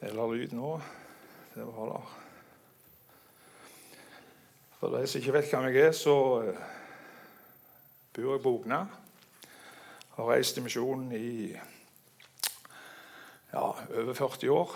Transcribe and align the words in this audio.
Eller 0.00 0.32
lyd 0.32 0.52
nå. 0.56 0.80
Det 1.54 1.64
var 1.66 1.90
der. 1.92 2.12
For 4.80 4.94
de 4.94 5.06
som 5.06 5.20
ikke 5.20 5.34
vet 5.34 5.50
hvem 5.52 5.66
jeg 5.68 5.82
er, 5.90 5.92
så 5.92 6.14
eh, 6.40 6.60
bor 8.16 8.30
jeg 8.32 8.40
på 8.42 8.52
Ogna. 8.54 8.78
Har 10.14 10.30
reist 10.30 10.56
i 10.56 10.62
misjonen 10.64 11.12
i 11.12 11.50
ja, 13.52 13.66
over 13.66 14.14
40 14.14 14.50
år. 14.54 14.72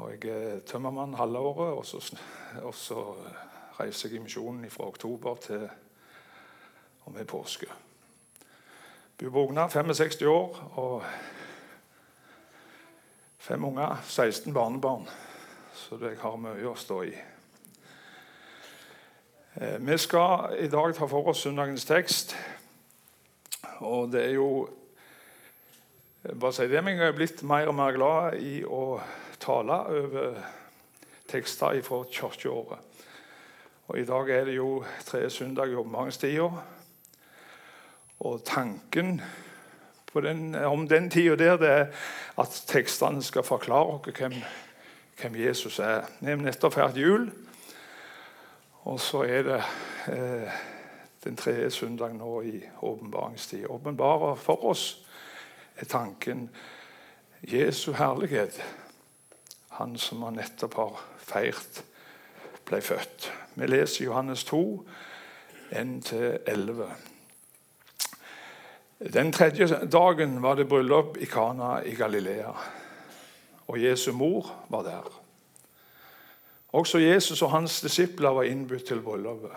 Og 0.00 0.14
jeg 0.14 0.32
er 0.32 0.64
tømmermann 0.64 1.18
halve 1.20 1.38
året, 1.38 1.74
og 1.74 1.84
så, 1.86 2.16
og 2.62 2.74
så 2.74 3.04
reiser 3.76 4.08
jeg 4.08 4.22
i 4.22 4.24
misjonen 4.24 4.70
fra 4.72 4.88
oktober 4.88 5.36
til 5.44 5.68
og 7.04 7.12
med 7.12 7.28
påske. 7.28 7.68
Bor 9.20 9.30
på 9.36 9.44
Ogna, 9.50 9.68
65 9.68 10.22
år 10.22 10.64
og 10.80 11.04
fem 13.40 13.64
unger, 13.64 13.96
16 14.04 14.54
barnebarn. 14.54 15.08
Så 15.74 15.96
jeg 16.02 16.18
har 16.20 16.36
mye 16.36 16.66
å 16.68 16.76
stå 16.76 16.98
i. 17.08 17.14
Eh, 19.54 19.78
vi 19.80 19.96
skal 19.98 20.58
i 20.60 20.68
dag 20.68 20.92
ta 20.94 21.08
for 21.08 21.32
oss 21.32 21.46
søndagens 21.46 21.88
tekst. 21.88 22.36
Og 23.80 24.12
det 24.12 24.26
er 24.26 24.36
jo 24.36 24.68
bare 26.36 26.52
si 26.52 26.68
det, 26.68 26.84
men 26.84 26.98
Jeg 26.98 27.08
er 27.08 27.16
blitt 27.16 27.42
mer 27.42 27.72
og 27.72 27.74
mer 27.74 27.96
glad 27.96 28.36
i 28.44 28.60
å 28.64 29.00
tale 29.40 29.80
over 29.88 30.36
tekster 31.28 31.80
fra 31.82 32.04
kirkeåret. 32.12 32.78
Og 33.88 33.98
I 33.98 34.04
dag 34.04 34.30
er 34.30 34.44
det 34.44 34.54
jo 34.58 34.84
tre 35.04 35.30
søndag 35.30 35.72
i 35.72 35.74
åpenbaringstida. 35.74 36.50
Og 38.20 38.44
tanken 38.44 39.22
den, 40.14 40.54
om 40.54 40.88
den 40.88 41.10
tida 41.10 41.36
der 41.36 41.56
det 41.56 41.68
er 41.68 41.86
at 42.38 42.62
tekstene 42.66 43.22
skal 43.22 43.46
forklare 43.46 43.98
oss 43.98 44.18
hvem, 44.18 44.34
hvem 45.20 45.36
Jesus 45.36 45.78
er. 45.78 46.08
Vi 46.20 46.32
har 46.32 46.36
nettopp 46.36 46.74
hatt 46.74 46.98
jul, 46.98 47.30
og 48.84 49.00
så 49.00 49.22
er 49.22 49.42
det 49.46 49.60
eh, 50.12 50.58
den 51.24 51.36
tredje 51.36 51.70
søndag 51.70 52.14
nå 52.16 52.40
i 52.42 52.62
åpenbaringstid. 52.82 53.66
Åpenbarer 53.68 54.34
for 54.34 54.64
oss 54.64 55.04
er 55.76 55.84
tanken 55.84 56.48
Jesu 57.42 57.92
herlighet. 57.92 58.62
Han 59.78 59.98
som 59.98 60.22
han 60.22 60.40
nettopp 60.40 60.74
har 60.74 60.98
feirt, 61.18 61.84
ble 62.68 62.80
født. 62.80 63.30
Vi 63.54 63.66
leser 63.66 64.04
Johannes 64.04 64.44
2, 64.44 64.88
1-11. 65.70 66.90
Den 69.00 69.32
tredje 69.32 69.66
dagen 69.92 70.42
var 70.42 70.54
det 70.54 70.68
bryllup 70.68 71.16
i 71.16 71.24
Kana 71.24 71.78
i 71.80 71.94
Galilea. 71.94 72.52
Og 73.66 73.82
Jesu 73.82 74.12
mor 74.12 74.66
var 74.68 74.82
der. 74.82 75.20
Også 76.72 76.98
Jesus 76.98 77.42
og 77.42 77.50
hans 77.50 77.80
disipler 77.80 78.28
var 78.28 78.42
innbudt 78.42 78.84
til 78.84 79.00
bryllupet. 79.00 79.50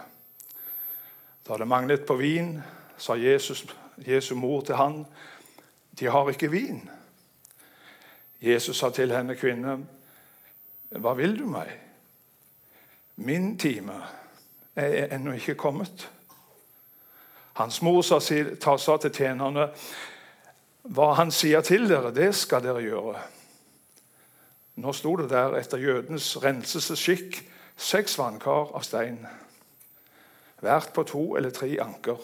Da 1.47 1.57
det 1.57 1.67
manglet 1.67 2.05
på 2.05 2.15
vin, 2.15 2.61
sa 2.97 3.13
Jesus, 3.13 3.65
Jesu 3.97 4.35
mor 4.35 4.61
til 4.61 4.75
han, 4.75 5.05
'De 5.99 6.05
har 6.05 6.29
ikke 6.29 6.51
vin.' 6.51 6.89
Jesus 8.41 8.77
sa 8.77 8.89
til 8.89 9.15
henne, 9.15 9.35
'Kvinne, 9.35 9.85
hva 10.89 11.13
vil 11.13 11.39
du 11.39 11.45
meg?' 11.45 11.79
'Min 13.15 13.57
time 13.57 13.93
er 14.75 15.15
ennå 15.15 15.31
ikke 15.31 15.55
kommet.' 15.55 16.09
Hans 17.53 17.81
mor 17.81 18.01
sa, 18.01 18.19
til 18.97 19.11
tjenerne, 19.11 19.69
'Hva 20.83 21.13
han 21.13 21.31
sier 21.31 21.61
til 21.61 21.89
dere, 21.89 22.13
det 22.13 22.35
skal 22.35 22.63
dere 22.63 22.81
gjøre.' 22.81 23.21
Nå 24.75 24.93
sto 24.93 25.15
det 25.15 25.29
der 25.29 25.55
etter 25.55 25.77
jødens 25.77 26.43
renselsesskikk 26.43 27.43
seks 27.77 28.17
vannkar 28.17 28.73
av 28.73 28.81
stein, 28.81 29.27
hvert 30.59 30.93
på 30.93 31.03
to 31.03 31.35
eller 31.37 31.49
tre 31.49 31.77
anker. 31.81 32.17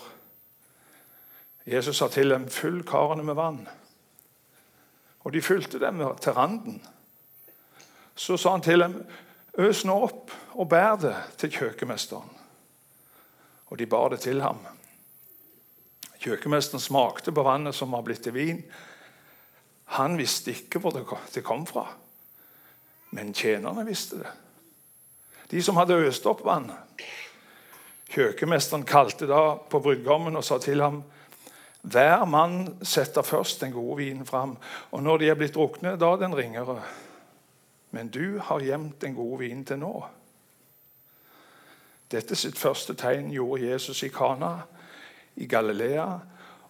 Jesus 1.66 1.98
sa 1.98 2.08
til 2.08 2.30
dem, 2.30 2.48
'Fyll 2.50 2.84
karene 2.84 3.24
med 3.24 3.36
vann.' 3.36 3.68
Og 5.20 5.34
de 5.34 5.42
fylte 5.42 5.80
dem 5.80 6.02
til 6.22 6.34
randen. 6.34 6.82
Så 8.16 8.38
sa 8.38 8.52
han 8.52 8.62
til 8.62 8.80
dem, 8.80 9.06
'Øs 9.58 9.86
nå 9.86 10.04
opp 10.04 10.32
og 10.54 10.70
bær 10.70 10.96
det 10.96 11.16
til 11.38 11.50
kjøkkenmesteren.' 11.50 12.38
Og 13.68 13.80
de 13.80 13.86
bar 13.86 14.10
det 14.10 14.20
til 14.20 14.42
ham. 14.42 14.58
Kjøkkenmesteren 16.20 16.84
smakte 16.84 17.32
på 17.32 17.44
vannet 17.48 17.76
som 17.76 17.96
var 17.96 18.04
blitt 18.04 18.26
til 18.26 18.36
vin. 18.36 18.60
Han 19.96 20.18
visste 20.20 20.52
ikke 20.52 20.82
hvor 20.84 20.96
det 20.96 21.44
kom 21.46 21.66
fra. 21.70 21.86
Men 23.16 23.34
tjenerne 23.34 23.86
visste 23.88 24.20
det. 24.22 24.34
De 25.50 25.62
som 25.66 25.80
hadde 25.80 25.98
øst 26.06 26.28
opp 26.30 26.44
vannet. 26.46 26.78
Kjøkkenmesteren 28.10 28.86
kalte 28.90 29.30
da 29.30 29.56
på 29.70 29.82
brudgommen 29.82 30.38
og 30.38 30.46
sa 30.46 30.60
til 30.62 30.82
ham 30.84 31.02
hver 31.82 32.26
mann 32.28 32.74
setter 32.84 33.24
først 33.24 33.62
den 33.62 33.72
gode 33.72 34.02
vinen 34.02 34.26
fram, 34.28 34.58
og 34.92 35.04
når 35.04 35.18
de 35.18 35.30
er 35.32 35.38
blitt 35.40 35.56
drukne, 35.56 35.94
da 35.96 36.10
den 36.20 36.36
ringere. 36.36 36.82
Men 37.96 38.10
du 38.12 38.40
har 38.44 38.60
gjemt 38.60 39.00
den 39.02 39.16
gode 39.16 39.40
vinen 39.40 39.64
til 39.66 39.80
nå. 39.80 39.94
Dette 42.12 42.36
sitt 42.36 42.60
første 42.60 42.98
tegn 43.00 43.32
gjorde 43.32 43.70
Jesus 43.70 44.04
i 44.04 44.12
Kana 44.12 44.66
i 45.40 45.48
Galilea 45.48 46.08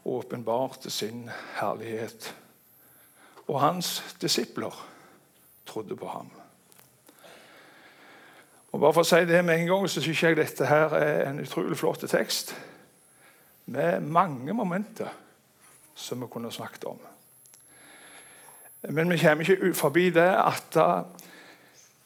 og 0.04 0.14
åpenbarte 0.24 0.92
sin 0.94 1.30
herlighet. 1.60 2.30
Og 3.48 3.62
hans 3.62 4.04
disipler 4.22 4.86
trodde 5.66 5.96
på 5.96 6.08
ham. 6.08 6.30
Og 8.72 8.80
bare 8.80 8.94
for 8.94 9.02
å 9.02 9.10
si 9.10 9.24
det 9.26 9.42
med 9.46 9.58
en 9.58 9.72
gang, 9.72 9.88
så 9.90 10.02
syns 10.02 10.22
jeg 10.24 10.38
dette 10.38 10.68
her 10.70 10.94
er 10.94 11.24
en 11.30 11.42
utrolig 11.42 11.78
flott 11.78 12.06
tekst 12.10 12.54
med 13.70 14.06
mange 14.06 14.54
momenter 14.54 15.10
som 15.98 16.22
vi 16.22 16.30
kunne 16.32 16.52
snakket 16.54 16.86
om. 16.90 17.00
Men 18.94 19.10
vi 19.12 19.18
kommer 19.18 19.50
ikke 19.50 19.74
forbi 19.74 20.10
det 20.16 20.30
at 20.30 20.78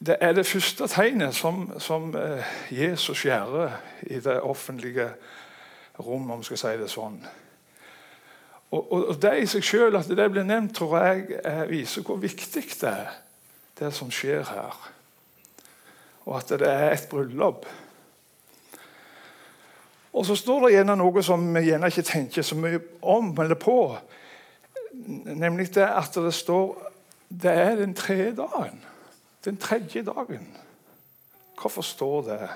det 0.04 0.16
er 0.20 0.32
det 0.36 0.46
første 0.46 0.88
tegnet 0.90 1.36
som, 1.36 1.68
som 1.80 2.10
eh, 2.18 2.44
Jesus 2.70 3.22
gjør 3.24 3.70
i 4.02 4.18
det 4.20 4.40
offentlige 4.40 5.06
rom, 5.98 6.30
om 6.30 6.40
vi 6.42 6.48
skal 6.48 6.60
si 6.60 6.72
det 6.80 6.90
sånn. 6.90 7.18
Og, 8.74 8.92
og, 8.92 9.22
det 9.22 9.36
i 9.38 9.46
seg 9.46 9.64
selv, 9.66 10.00
at 10.00 10.10
det 10.10 10.30
blir 10.32 10.46
nevnt, 10.46 10.74
tror 10.74 10.96
jeg 11.04 11.68
viser 11.70 12.02
hvor 12.06 12.18
viktig 12.22 12.64
det 12.80 12.90
er 12.90 13.12
det 13.78 13.92
som 13.94 14.10
skjer 14.10 14.42
her. 14.48 14.74
Og 16.24 16.38
at 16.38 16.54
det 16.58 16.70
er 16.70 16.94
et 16.94 17.06
bryllup. 17.10 17.66
Og 20.14 20.26
så 20.26 20.36
står 20.38 20.66
det 20.66 20.74
gjerne 20.76 20.96
noe 20.98 21.22
som 21.26 21.46
vi 21.56 21.66
gjerne 21.68 21.90
ikke 21.90 22.06
tenker 22.06 22.46
så 22.46 22.58
mye 22.58 22.80
om 23.02 23.32
eller 23.42 23.58
på. 23.58 23.78
Nemlig 25.34 25.72
det 25.74 25.88
at 25.90 26.14
det 26.14 26.34
står 26.34 26.92
det 27.34 27.50
er 27.50 27.74
den 27.76 27.94
tredje 27.98 28.36
dagen. 28.38 28.78
Den 29.44 29.56
tredje 29.56 30.04
dagen. 30.06 30.46
Hvorfor 31.60 31.82
står 31.82 32.22
det? 32.22 32.48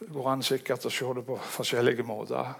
Går 0.00 0.30
an 0.30 0.42
sikkert 0.44 0.84
å 0.84 0.92
se 0.92 1.12
det 1.16 1.24
på 1.24 1.38
forskjellige 1.56 2.04
måter. 2.04 2.52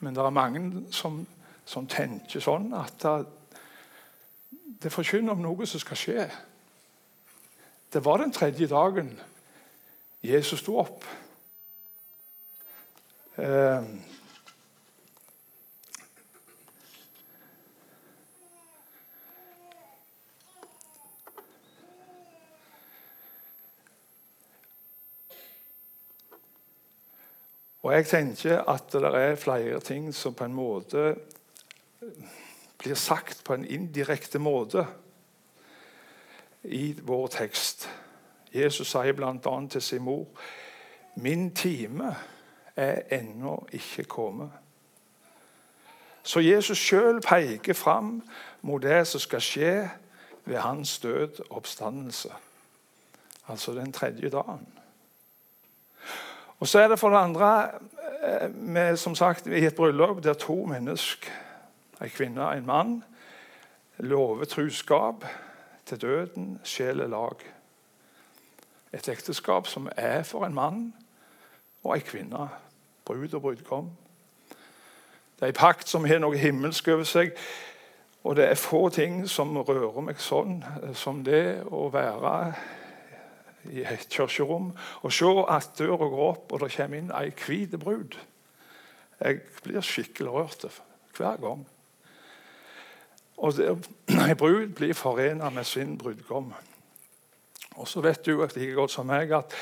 Men 0.00 0.14
det 0.16 0.22
er 0.24 0.34
mange 0.34 0.62
som, 0.92 1.20
som 1.64 1.88
tenker 1.88 2.40
sånn 2.40 2.70
at 2.76 3.04
det 4.82 4.92
forkynner 4.92 5.36
om 5.36 5.44
noe 5.44 5.66
som 5.68 5.80
skal 5.80 6.00
skje. 6.00 6.26
Det 7.92 8.02
var 8.04 8.20
den 8.20 8.32
tredje 8.34 8.68
dagen 8.68 9.12
Jesus 10.24 10.60
sto 10.60 10.78
opp. 10.80 11.04
Eh, 13.36 13.84
Og 27.86 27.92
jeg 27.94 28.06
tenker 28.06 28.64
at 28.66 28.92
det 28.92 29.14
er 29.14 29.36
flere 29.38 29.80
ting 29.80 30.14
som 30.14 30.34
på 30.34 30.44
en 30.44 30.54
måte 30.54 31.14
blir 32.78 32.94
sagt 32.98 33.44
på 33.46 33.54
en 33.54 33.64
indirekte 33.64 34.40
måte 34.42 34.82
i 36.64 36.96
vår 36.98 37.28
tekst. 37.30 37.86
Jesus 38.50 38.90
sier 38.90 39.14
bl.a. 39.14 39.36
til 39.70 39.82
sin 39.82 40.02
mor 40.02 40.26
Min 41.16 41.54
time 41.54 42.10
er 42.76 43.06
ennå 43.20 43.68
ikke 43.72 44.04
kommet. 44.04 44.50
Så 46.22 46.42
Jesus 46.42 46.78
sjøl 46.78 47.20
peker 47.22 47.74
fram 47.74 48.18
mot 48.62 48.82
det 48.82 49.06
som 49.06 49.22
skal 49.22 49.40
skje 49.40 49.90
ved 50.44 50.58
hans 50.58 50.98
død 50.98 51.38
oppstandelse. 51.50 52.34
Altså 53.48 53.72
den 53.78 53.92
tredje 53.92 54.30
dagen. 54.30 54.66
Og 56.60 56.68
så 56.68 56.80
er 56.80 56.88
det 56.88 56.98
for 56.98 57.10
det 57.10 57.18
andre 57.18 57.70
eh, 58.22 58.54
med, 58.54 58.96
som 58.96 59.14
sagt, 59.14 59.46
i 59.46 59.64
et 59.64 59.74
bryllup 59.74 60.24
der 60.24 60.34
to 60.34 60.64
mennesker, 60.64 61.30
en 62.02 62.10
kvinne 62.10 62.46
og 62.46 62.56
en 62.56 62.66
mann, 62.66 63.04
lover 63.98 64.44
truskap 64.44 65.24
til 65.86 66.00
døden, 66.00 66.60
sjel 66.64 67.00
er 67.00 67.06
lag. 67.06 67.44
Et 68.92 69.08
ekteskap 69.08 69.66
som 69.66 69.88
er 69.96 70.22
for 70.22 70.44
en 70.46 70.54
mann 70.54 70.94
og 71.84 71.94
en 71.94 72.00
kvinne, 72.02 72.48
brud 73.04 73.34
og 73.34 73.42
brudgom. 73.42 73.90
Det 75.36 75.42
er 75.42 75.46
en 75.46 75.54
pakt 75.54 75.88
som 75.88 76.04
har 76.04 76.18
noe 76.18 76.36
himmelsk 76.36 76.88
over 76.88 77.04
seg. 77.04 77.34
Og 78.24 78.36
det 78.36 78.48
er 78.48 78.58
få 78.58 78.88
ting 78.88 79.28
som 79.28 79.56
rører 79.56 80.00
meg 80.02 80.18
sånn 80.18 80.58
som 80.94 81.20
det 81.24 81.62
å 81.70 81.86
være 81.92 82.32
i 83.72 83.84
et 83.84 84.08
kirkerom 84.10 84.72
og 85.02 85.12
se 85.12 85.30
at 85.48 85.70
døra 85.78 86.08
går 86.08 86.24
opp, 86.28 86.52
og 86.52 86.60
det 86.62 86.72
kommer 86.76 86.98
inn 86.98 87.14
ei 87.14 87.30
hvit 87.30 87.78
brud. 87.80 88.18
Jeg 89.20 89.40
blir 89.64 89.80
skikkelig 89.80 90.32
rørt 90.32 90.66
hver 91.16 91.40
gang. 91.40 91.64
Og 93.36 93.60
Ei 94.28 94.34
brud 94.34 94.68
blir 94.76 94.94
forenet 94.96 95.52
med 95.52 95.64
sin 95.64 95.98
brudgom. 95.98 96.52
Og 97.76 97.88
så 97.88 98.00
vet 98.00 98.26
du 98.26 98.40
like 98.40 98.72
godt 98.72 98.90
som 98.90 99.06
meg 99.06 99.32
at, 99.36 99.52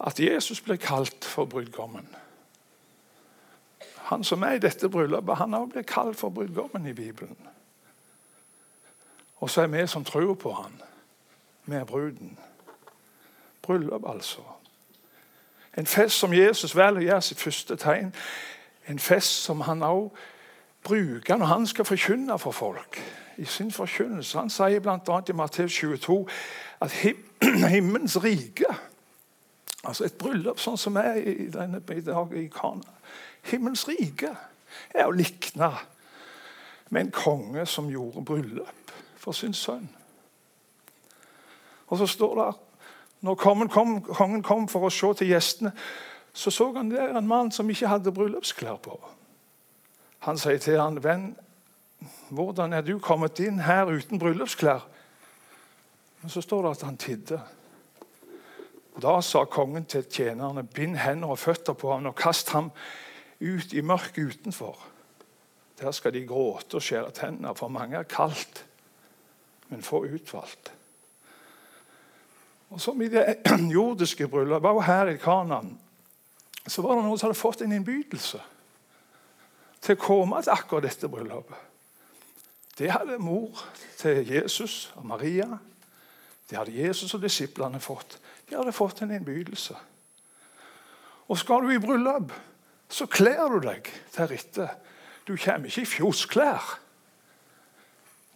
at 0.00 0.20
Jesus 0.20 0.60
blir 0.60 0.80
kalt 0.80 1.24
for 1.24 1.44
brudgommen. 1.44 2.08
Han 4.08 4.24
som 4.24 4.42
er 4.42 4.56
i 4.56 4.60
dette 4.60 4.88
bryllupet, 4.88 5.36
han 5.36 5.52
har 5.52 5.66
blitt 5.66 5.88
kalt 5.88 6.16
for 6.16 6.32
brudgommen 6.32 6.86
i 6.86 6.92
Bibelen. 6.92 7.36
Og 9.40 9.50
så 9.50 9.62
er 9.62 9.72
vi 9.72 9.86
som 9.86 10.04
tror 10.04 10.34
på 10.34 10.52
han, 10.52 10.82
er 11.72 11.84
bruden. 11.84 12.38
Bryllup, 13.64 14.02
altså. 14.06 14.44
En 15.78 15.86
fest 15.86 16.18
som 16.18 16.32
Jesus 16.32 16.76
velger 16.76 17.00
å 17.00 17.08
gjøre 17.08 17.26
sitt 17.26 17.40
første 17.42 17.76
tegn. 17.80 18.12
En 18.88 19.00
fest 19.02 19.42
som 19.42 19.64
han 19.66 19.82
også 19.82 20.12
bruker 20.84 21.36
når 21.40 21.46
han 21.46 21.66
skal 21.66 21.84
forkynne 21.88 22.38
for 22.38 22.52
folk. 22.52 23.02
i 23.36 23.44
sin 23.44 23.72
forkynnelse. 23.72 24.38
Han 24.38 24.50
sier 24.50 24.80
bl.a. 24.80 25.22
i 25.28 25.32
Matteus 25.32 25.72
22 25.72 26.28
at 26.80 26.92
him 26.92 27.16
himmelens 27.74 28.24
rike 28.24 28.76
Altså 29.84 30.04
et 30.04 30.14
bryllup 30.18 30.60
sånn 30.62 30.78
som 30.80 30.96
er 30.96 31.18
i, 31.20 31.48
denne, 31.52 31.82
i 31.92 32.00
dag 32.00 32.30
i 32.32 32.46
Kana. 32.48 32.94
Himmelens 33.44 33.82
rike 33.88 34.30
er 34.94 35.04
å 35.04 35.12
likne 35.12 35.68
med 36.88 37.00
en 37.02 37.10
konge 37.12 37.66
som 37.68 37.90
gjorde 37.92 38.24
bryllup 38.24 38.94
for 39.20 39.36
sin 39.36 39.52
sønn. 39.52 39.90
Og 41.92 42.00
så 42.00 42.08
står 42.08 42.40
det 42.40 42.48
når 43.24 43.34
kongen 43.40 43.68
kom, 43.72 44.02
kongen 44.04 44.42
kom 44.44 44.66
for 44.68 44.84
å 44.84 44.92
se 44.92 45.08
til 45.16 45.30
gjestene, 45.32 45.72
så 46.34 46.50
så 46.50 46.66
han 46.76 46.90
der 46.90 47.14
en 47.16 47.28
mann 47.28 47.52
som 47.54 47.70
ikke 47.70 47.88
hadde 47.88 48.12
bryllupsklær 48.12 48.76
på. 48.84 48.98
Han 50.26 50.38
sier 50.38 50.58
til 50.58 50.80
han, 50.80 50.98
'Venn, 50.98 51.36
hvordan 52.28 52.72
er 52.72 52.80
du 52.80 52.98
kommet 52.98 53.40
inn 53.40 53.58
her 53.58 53.86
uten 53.86 54.18
bryllupsklær?' 54.18 54.84
Men 56.22 56.30
så 56.30 56.40
står 56.40 56.62
det 56.62 56.70
at 56.70 56.82
han 56.82 56.96
tidde. 56.96 57.40
Da 59.02 59.20
sa 59.20 59.44
kongen 59.44 59.84
til 59.84 60.04
tjenerne, 60.04 60.62
'Bind 60.64 60.96
hender 60.96 61.28
og 61.28 61.38
føtter 61.38 61.72
på 61.72 61.92
ham 61.92 62.06
og 62.06 62.14
kast 62.16 62.50
ham 62.50 62.72
ut 63.40 63.72
i 63.72 63.80
mørket 63.80 64.28
utenfor.' 64.28 64.78
Der 65.80 65.90
skal 65.90 66.12
de 66.12 66.26
gråte 66.26 66.74
og 66.74 66.82
skjære 66.82 67.10
tennene, 67.10 67.54
for 67.54 67.68
mange 67.68 67.96
er 67.96 68.02
kaldt, 68.02 68.66
men 69.68 69.82
få 69.82 70.04
utvalgt. 70.04 70.72
Og 72.74 72.80
Som 72.80 73.02
i 73.02 73.08
det 73.08 73.38
jordiske 73.76 74.26
bryllupet, 74.28 74.70
også 74.70 74.86
her 74.86 75.12
i 75.12 75.16
Kanan, 75.16 75.78
så 76.66 76.82
var 76.82 76.96
det 76.96 77.04
noen 77.04 77.20
som 77.20 77.28
hadde 77.28 77.38
fått 77.38 77.62
en 77.62 77.74
innbydelse 77.76 78.40
til 79.84 79.94
å 79.94 80.00
komme 80.00 80.40
til 80.42 80.54
akkurat 80.54 80.88
dette 80.88 81.10
bryllupet. 81.12 81.70
Det 82.74 82.90
hadde 82.90 83.20
mor 83.22 83.60
til 84.00 84.24
Jesus 84.26 84.88
og 84.98 85.06
Maria. 85.06 85.46
Det 86.50 86.58
hadde 86.58 86.74
Jesus 86.74 87.14
og 87.14 87.22
disiplene 87.22 87.78
fått. 87.80 88.18
De 88.48 88.56
hadde 88.58 88.74
fått 88.74 89.04
en 89.04 89.14
innbydelse. 89.14 89.76
Og 91.30 91.38
skal 91.38 91.62
du 91.62 91.70
i 91.70 91.80
bryllup, 91.80 92.34
så 92.90 93.06
kler 93.06 93.46
du 93.54 93.60
deg 93.68 93.86
deretter. 94.16 94.74
Du 95.28 95.36
kommer 95.36 95.70
ikke 95.70 95.86
i 95.86 95.92
fjosklær. 95.94 96.74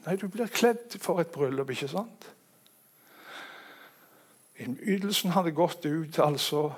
Nei, 0.06 0.14
du 0.14 0.28
blir 0.30 0.46
kledd 0.46 0.94
for 1.02 1.18
et 1.18 1.34
bryllup, 1.34 1.74
ikke 1.74 1.90
sant? 1.90 2.30
Innbydelsen 4.58 5.30
hadde 5.30 5.54
gått 5.54 5.86
ut 5.86 6.18
altså 6.18 6.72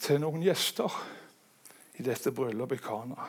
til 0.00 0.20
noen 0.22 0.42
gjester 0.42 0.92
i 2.00 2.04
dette 2.06 2.32
bryllupet 2.32 2.80
i 2.80 2.84
Kana. 2.84 3.26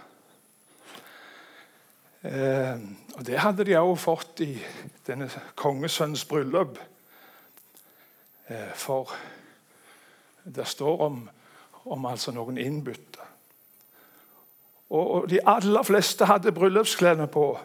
Eh, 2.24 2.79
og 3.15 3.25
Det 3.25 3.39
hadde 3.39 3.65
de 3.68 3.75
også 3.77 4.03
fått 4.03 4.41
i 4.47 4.51
denne 5.07 5.29
kongesønns 5.56 6.25
bryllup. 6.25 6.79
Eh, 8.47 8.74
for 8.75 9.12
det 10.44 10.68
står 10.68 11.01
om, 11.01 11.29
om 11.85 12.06
altså 12.06 12.31
noen 12.31 12.57
innbytte. 12.57 13.24
Og, 14.89 15.12
og 15.12 15.29
De 15.29 15.44
aller 15.44 15.83
fleste 15.83 16.25
hadde 16.25 16.56
bryllupsklærne 16.56 17.27
på, 17.27 17.59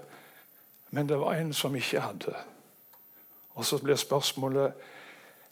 men 0.91 1.09
det 1.09 1.21
var 1.21 1.39
en 1.39 1.53
som 1.53 1.77
ikke 1.77 2.03
hadde. 2.03 2.35
Og 3.55 3.65
Så 3.65 3.79
blir 3.79 3.97
spørsmålet 3.97 4.73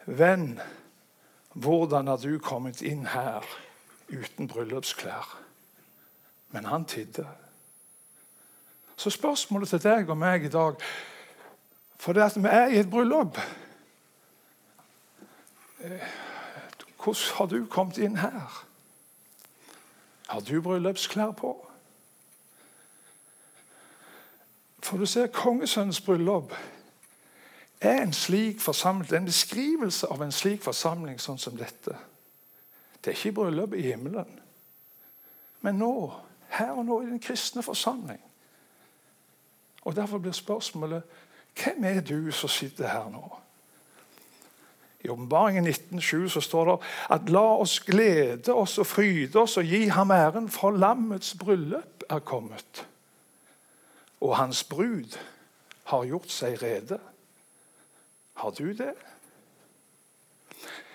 Venn, 0.07 0.61
hvordan 1.53 2.07
har 2.07 2.17
du 2.17 2.39
kommet 2.39 2.83
inn 2.83 3.07
her 3.07 3.45
uten 4.09 4.49
bryllupsklær? 4.49 5.39
Men 6.51 6.65
han 6.65 6.85
tidde. 6.85 7.27
Så 8.97 9.11
spørsmålet 9.11 9.69
til 9.69 9.83
deg 9.83 10.11
og 10.11 10.19
meg 10.19 10.45
i 10.45 10.53
dag 10.53 10.75
For 12.01 12.13
det 12.13 12.23
at 12.23 12.37
vi 12.37 12.49
er 12.49 12.67
i 12.69 12.79
et 12.81 12.91
bryllup 12.91 13.39
eh, 15.81 16.09
Hvordan 17.01 17.37
har 17.37 17.47
du 17.47 17.67
kommet 17.67 17.99
inn 17.99 18.17
her? 18.17 18.65
Har 20.29 20.41
du 20.41 20.61
bryllupsklær 20.61 21.33
på? 21.33 21.55
For 24.83 24.99
du 24.99 25.07
ser, 25.07 25.27
kongesønnens 25.27 26.01
bryllup 26.01 26.53
er 27.81 28.03
en 28.03 28.13
slik 28.13 28.61
forsamling, 28.61 29.13
en 29.15 29.25
beskrivelse 29.25 30.07
av 30.07 30.23
en 30.23 30.33
slik 30.33 30.63
forsamling 30.63 31.21
sånn 31.21 31.39
som 31.41 31.57
dette. 31.57 31.97
Det 33.01 33.13
er 33.13 33.17
ikke 33.17 33.39
bryllup 33.41 33.75
i 33.75 33.87
himmelen, 33.89 34.41
men 35.61 35.79
nå, 35.81 35.95
her 36.51 36.75
og 36.77 36.85
nå 36.85 37.01
i 37.03 37.11
den 37.11 37.23
kristne 37.23 37.63
forsamling. 37.63 38.21
Og 39.85 39.97
Derfor 39.97 40.19
blir 40.19 40.33
spørsmålet 40.37 41.03
hvem 41.57 41.85
er 41.85 42.01
du 42.01 42.31
som 42.33 42.49
sitter 42.49 42.89
her 42.89 43.09
nå? 43.13 43.23
I 45.01 45.09
Åpenbaringen 45.09 45.67
19,7 45.67 46.29
så 46.29 46.41
står 46.41 46.65
det 46.69 46.77
at 47.17 47.31
la 47.33 47.45
oss 47.63 47.79
glede 47.81 48.53
oss 48.53 48.77
og 48.79 48.87
fryde 48.87 49.41
oss 49.41 49.57
og 49.57 49.65
gi 49.65 49.87
ham 49.89 50.11
æren, 50.13 50.49
for 50.53 50.77
lammets 50.77 51.33
bryllup 51.41 52.05
er 52.11 52.19
kommet. 52.19 52.85
Og 54.21 54.37
hans 54.37 54.65
brud 54.65 55.17
har 55.85 56.05
gjort 56.05 56.31
seg 56.31 56.61
rede. 56.63 56.99
Har 58.41 58.51
du 58.51 58.73
det? 58.73 58.95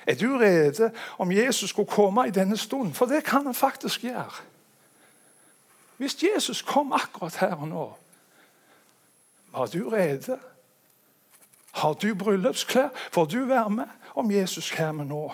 Er 0.05 0.15
du 0.15 0.37
rede 0.37 0.91
om 1.17 1.31
Jesus 1.31 1.69
skulle 1.69 1.89
komme 1.89 2.27
i 2.27 2.31
denne 2.31 2.57
stunden? 2.57 2.93
For 2.93 3.05
det 3.05 3.23
kan 3.23 3.45
han 3.45 3.55
faktisk 3.55 4.01
gjøre. 4.01 4.31
Hvis 5.97 6.17
Jesus 6.23 6.61
kom 6.61 6.93
akkurat 6.93 7.35
her 7.35 7.55
og 7.55 7.67
nå, 7.67 7.85
var 9.51 9.65
du 9.65 9.89
rede? 9.89 10.39
Har 11.71 11.93
du 11.93 12.15
bryllupsklær? 12.15 12.89
Får 13.11 13.25
du 13.25 13.45
være 13.45 13.69
med 13.69 13.87
om 14.15 14.31
Jesus 14.31 14.71
kommer 14.71 15.03
nå? 15.03 15.33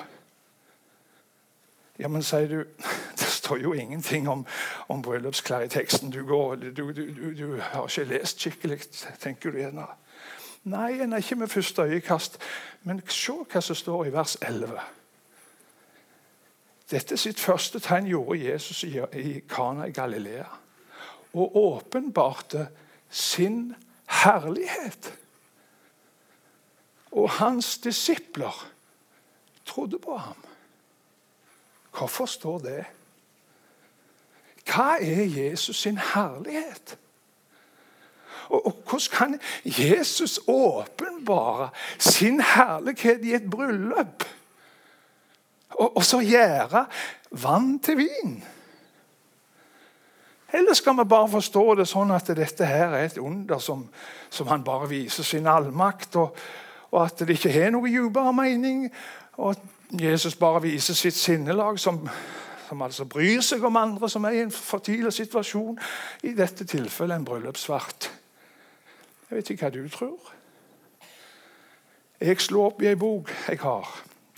Ja, 2.00 2.08
men 2.08 2.24
sier 2.24 2.48
du 2.48 2.64
Det 3.20 3.28
står 3.28 3.58
jo 3.58 3.74
ingenting 3.74 4.30
om, 4.30 4.46
om 4.88 5.02
bryllupsklær 5.02 5.60
i 5.60 5.68
teksten. 5.68 6.12
Du, 6.12 6.26
går, 6.26 6.56
du, 6.56 6.92
du, 6.92 7.34
du, 7.34 7.60
har 7.62 7.88
ikke 7.88 8.04
lest 8.04 8.40
skikkelig, 8.40 8.80
tenker 9.20 9.52
du 9.52 9.58
gjerne. 9.58 9.86
Nei, 10.64 11.02
en 11.02 11.14
er 11.14 11.18
ikke 11.18 11.36
med 11.36 11.48
første 11.48 11.82
øyekast. 11.82 12.38
Men 12.84 13.02
se 13.10 13.34
hva 13.34 13.62
som 13.62 13.76
står 13.76 14.06
i 14.06 14.14
vers 14.14 14.38
11. 14.42 14.80
Dette 16.92 17.18
sitt 17.18 17.40
første 17.40 17.80
tegn 17.80 18.10
gjorde 18.10 18.44
Jesus 18.44 18.84
i 18.84 19.40
Kana 19.50 19.88
i 19.88 19.96
Galilea. 19.96 20.46
Og 21.34 21.56
åpenbarte 21.56 22.68
sin 23.10 23.76
herlighet. 24.24 25.14
Og 27.12 27.30
hans 27.30 27.78
disipler 27.78 28.68
trodde 29.66 30.00
på 30.00 30.18
ham. 30.18 30.38
Hvorfor 31.98 32.26
står 32.26 32.60
det? 32.60 32.86
Hva 34.68 34.98
er 35.02 35.24
Jesus 35.26 35.82
sin 35.82 35.98
herlighet? 35.98 36.98
Og, 38.50 38.66
og 38.66 38.84
hvordan 38.90 39.12
kan 39.12 39.40
Jesus 39.66 40.40
åpenbare 40.48 41.70
sin 42.00 42.42
herlighet 42.42 43.26
i 43.26 43.36
et 43.36 43.50
bryllup? 43.50 44.26
Og, 45.70 45.98
og 45.98 46.04
så 46.06 46.20
gjøre 46.20 46.86
vann 47.32 47.80
til 47.80 47.98
vin? 47.98 48.42
Eller 50.54 50.74
skal 50.74 50.98
vi 50.98 51.04
bare 51.08 51.30
forstå 51.32 51.64
det 51.80 51.88
sånn 51.88 52.12
at 52.12 52.28
dette 52.36 52.68
her 52.68 52.92
er 52.92 53.08
et 53.08 53.20
under 53.22 53.60
som, 53.64 53.86
som 54.30 54.50
han 54.52 54.66
bare 54.68 54.90
viser 54.92 55.24
sin 55.24 55.48
allmakt, 55.48 56.18
og, 56.20 56.36
og, 56.92 57.00
at 57.06 57.24
det 57.24 57.38
ikke 57.38 57.54
har 57.56 57.72
noe 57.72 57.88
dypere 57.88 58.34
mening, 58.36 58.90
og 59.40 59.56
at 59.56 60.02
Jesus 60.02 60.36
bare 60.36 60.64
viser 60.66 60.96
sitt 60.96 61.16
sinnelag, 61.16 61.80
som, 61.80 62.04
som 62.68 62.84
altså 62.84 63.08
bryr 63.08 63.40
seg 63.44 63.64
om 63.68 63.80
andre 63.80 64.10
som 64.12 64.28
er 64.28 64.38
i 64.38 64.44
en 64.44 64.52
fortvilet 64.52 65.16
situasjon, 65.16 65.80
i 66.28 66.36
dette 66.36 66.68
tilfellet 66.68 67.22
en 67.22 67.28
bryllupsvert. 67.28 68.12
Jeg 69.32 69.38
vet 69.38 69.50
ikke 69.50 69.64
hva 69.64 69.72
du 69.72 69.86
tror. 69.88 70.32
Jeg 72.20 72.42
slo 72.44 72.66
opp 72.66 72.82
i 72.84 72.90
ei 72.90 72.98
bok 73.00 73.30
jeg 73.48 73.62
har, 73.62 73.88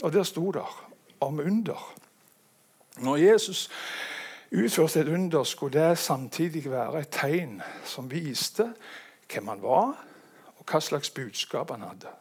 og 0.06 0.12
der 0.14 0.24
sto 0.24 0.52
det 0.54 0.62
om 1.26 1.40
under. 1.42 1.80
Når 3.02 3.18
Jesus 3.18 3.70
utførte 4.52 5.00
et 5.02 5.08
under, 5.10 5.44
skulle 5.44 5.80
det 5.80 5.98
samtidig 5.98 6.70
være 6.72 7.02
et 7.02 7.10
tegn 7.10 7.56
som 7.90 8.12
viste 8.12 8.68
hvem 9.34 9.50
han 9.50 9.64
var, 9.64 9.98
og 10.62 10.70
hva 10.70 10.80
slags 10.80 11.10
budskap 11.10 11.74
han 11.74 11.82
hadde. 11.82 12.14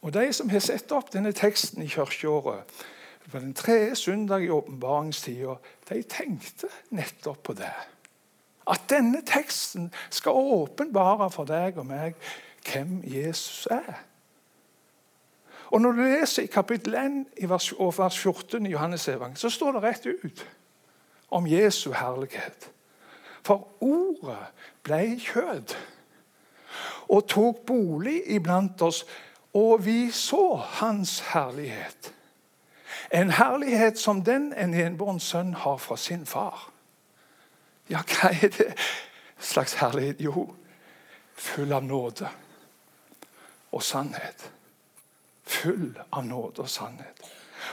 Og 0.00 0.14
De 0.14 0.32
som 0.32 0.48
har 0.48 0.64
sett 0.64 0.92
opp 0.96 1.12
denne 1.12 1.34
teksten 1.36 1.84
i 1.84 1.90
kirkeåret, 1.92 2.64
på 3.30 3.38
den 3.38 3.52
tredje 3.54 3.96
søndag 3.96 4.40
i 4.40 4.48
åpenbaringstida, 4.48 5.58
de 5.88 6.02
tenkte 6.08 6.72
nettopp 6.88 7.42
på 7.42 7.52
det. 7.52 7.74
At 8.70 8.80
denne 8.90 9.22
teksten 9.26 9.92
skal 10.10 10.32
åpenbare 10.32 11.30
for 11.30 11.44
deg 11.48 11.78
og 11.78 11.86
meg 11.86 12.14
hvem 12.66 13.02
Jesus 13.06 13.68
er. 13.70 14.02
Og 15.70 15.80
Når 15.80 15.92
du 15.92 16.02
leser 16.02 16.42
i 16.42 16.46
kapittel 16.46 16.94
1 16.94 17.24
i 17.36 17.48
vers, 17.48 17.72
og 17.72 17.98
vers 17.98 18.18
14 18.18 18.66
i 18.66 18.70
Johannes 18.70 19.08
evang, 19.08 19.38
så 19.38 19.50
står 19.50 19.72
det 19.72 19.82
rett 19.82 20.06
ut 20.06 20.46
om 21.30 21.46
Jesu 21.46 21.92
herlighet. 21.92 22.70
For 23.42 23.68
ordet 23.80 24.46
ble 24.82 25.18
kjød 25.20 25.74
og 27.08 27.26
tok 27.28 27.66
bolig 27.66 28.22
iblant 28.26 28.82
oss, 28.82 29.04
og 29.54 29.84
vi 29.86 30.10
så 30.10 30.54
hans 30.56 31.20
herlighet. 31.32 32.12
En 33.14 33.30
herlighet 33.30 33.98
som 33.98 34.24
den 34.24 34.52
en 34.52 34.74
enbåren 34.74 35.20
sønn 35.20 35.54
har 35.54 35.76
fra 35.76 35.96
sin 35.96 36.26
far. 36.26 36.70
Ja, 37.90 38.02
hva 38.02 38.32
er 38.34 38.48
det 38.48 38.74
slags 39.38 39.74
herlighet? 39.74 40.20
Jo, 40.20 40.54
full 41.34 41.72
av 41.72 41.84
nåde 41.84 42.28
og 43.72 43.82
sannhet. 43.82 44.50
Full 45.44 45.98
av 46.12 46.24
nåde 46.26 46.64
og 46.64 46.70
sannhet. 46.70 47.22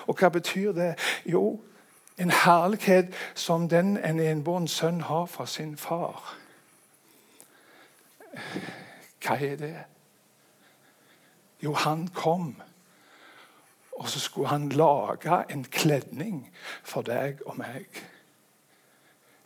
Og 0.07 0.17
hva 0.19 0.29
betyr 0.29 0.71
det? 0.71 0.91
Jo, 1.25 1.61
en 2.17 2.31
herlighet 2.31 3.13
som 3.35 3.69
den 3.69 3.97
en 3.97 4.19
enbåren 4.19 4.67
sønn 4.67 5.01
har 5.01 5.25
fra 5.25 5.45
sin 5.45 5.77
far. 5.77 6.35
Hva 9.23 9.37
er 9.39 9.55
det? 9.57 9.75
Jo, 11.63 11.73
han 11.73 12.07
kom, 12.07 12.55
og 13.91 14.09
så 14.09 14.19
skulle 14.19 14.47
han 14.47 14.69
lage 14.69 15.45
en 15.49 15.63
kledning 15.63 16.49
for 16.83 17.01
deg 17.01 17.39
og 17.45 17.57
meg. 17.57 18.03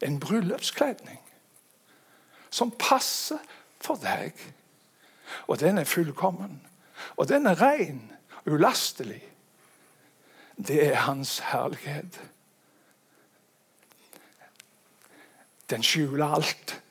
En 0.02 0.20
bryllupskledning 0.20 1.22
som 2.50 2.72
passer 2.72 3.42
for 3.82 4.00
deg. 4.02 4.34
Og 5.48 5.60
den 5.60 5.78
er 5.78 5.90
fullkommen. 5.90 6.62
Og 7.18 7.28
den 7.30 7.48
er 7.48 7.62
ren, 7.62 8.12
ulastelig. 8.46 9.22
Det 10.58 10.80
er 10.88 10.96
hans 11.06 11.40
herlighet. 11.52 12.22
Den 15.70 15.84
skjuler 15.84 16.34
alt. 16.38 16.82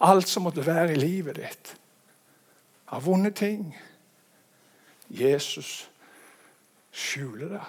Alt 0.00 0.28
som 0.28 0.42
måtte 0.42 0.66
være 0.66 0.92
i 0.92 1.00
livet 1.00 1.38
ditt. 1.38 1.76
Av 2.92 3.04
vonde 3.06 3.30
ting. 3.30 3.70
Jesus 5.08 5.88
skjuler 6.92 7.56
det. 7.56 7.64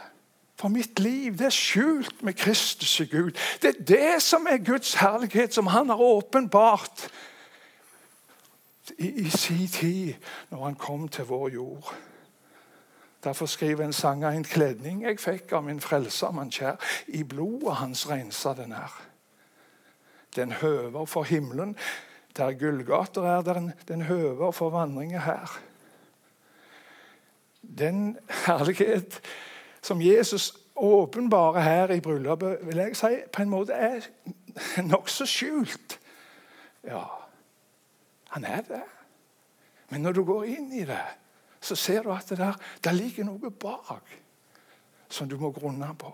For 0.56 0.68
mitt 0.72 1.00
liv 1.00 1.36
det 1.38 1.50
er 1.50 1.56
skjult 1.56 2.24
med 2.24 2.34
Kristus 2.34 3.00
i 3.00 3.06
Gud. 3.06 3.32
Det 3.62 3.70
er 3.70 3.84
det 3.88 4.22
som 4.24 4.48
er 4.50 4.64
Guds 4.64 4.94
herlighet, 4.94 5.54
som 5.54 5.68
han 5.68 5.90
har 5.90 6.02
åpenbart 6.02 7.10
i, 8.98 9.08
i 9.08 9.30
sin 9.30 9.68
tid, 9.68 10.14
når 10.50 10.64
han 10.64 10.76
kom 10.76 11.08
til 11.08 11.26
vår 11.26 11.50
jord. 11.50 11.96
Derfor 13.24 13.46
skriver 13.46 13.86
en 13.86 13.94
sanger 13.94 14.30
en 14.30 14.44
kledning 14.44 15.02
jeg 15.04 15.20
fikk 15.20 15.52
av 15.58 15.64
min 15.66 15.82
frelser, 15.82 16.32
mann 16.32 16.52
kjær. 16.54 16.78
I 17.08 17.24
blodet 17.24 17.80
hans 17.82 18.06
rensa 18.10 18.54
den 18.54 18.76
er. 18.78 18.94
Den 20.36 20.52
høver 20.52 21.06
for 21.06 21.24
himmelen. 21.24 21.76
Der 22.38 22.54
gullgater 22.54 23.26
er, 23.26 23.42
den, 23.42 23.74
den 23.88 24.02
høver 24.02 24.52
for 24.52 24.70
vandringer 24.70 25.20
her. 25.20 25.60
Den 27.62 28.18
herlighet 28.46 29.22
som 29.86 30.02
Jesus 30.02 30.54
åpenbarer 30.76 31.62
her 31.62 31.92
i 31.94 32.02
bryllupet, 32.02 32.58
vil 32.62 32.82
jeg 32.82 32.98
si 32.98 33.14
på 33.32 33.44
en 33.44 33.52
måte 33.52 33.74
er 33.74 34.08
nokså 34.92 35.28
skjult. 35.30 36.00
Ja, 36.84 37.06
han 38.34 38.46
er 38.46 38.66
det. 38.68 38.82
Men 39.90 40.02
når 40.02 40.18
du 40.18 40.24
går 40.26 40.44
inn 40.58 40.74
i 40.74 40.86
det, 40.90 41.04
så 41.62 41.76
ser 41.78 42.04
du 42.04 42.12
at 42.14 42.30
det 42.30 42.38
der, 42.42 42.58
der 42.84 42.98
ligger 42.98 43.30
noe 43.30 43.52
bak 43.52 44.10
som 45.10 45.30
du 45.30 45.38
må 45.38 45.52
grunne 45.54 45.94
på. 45.98 46.12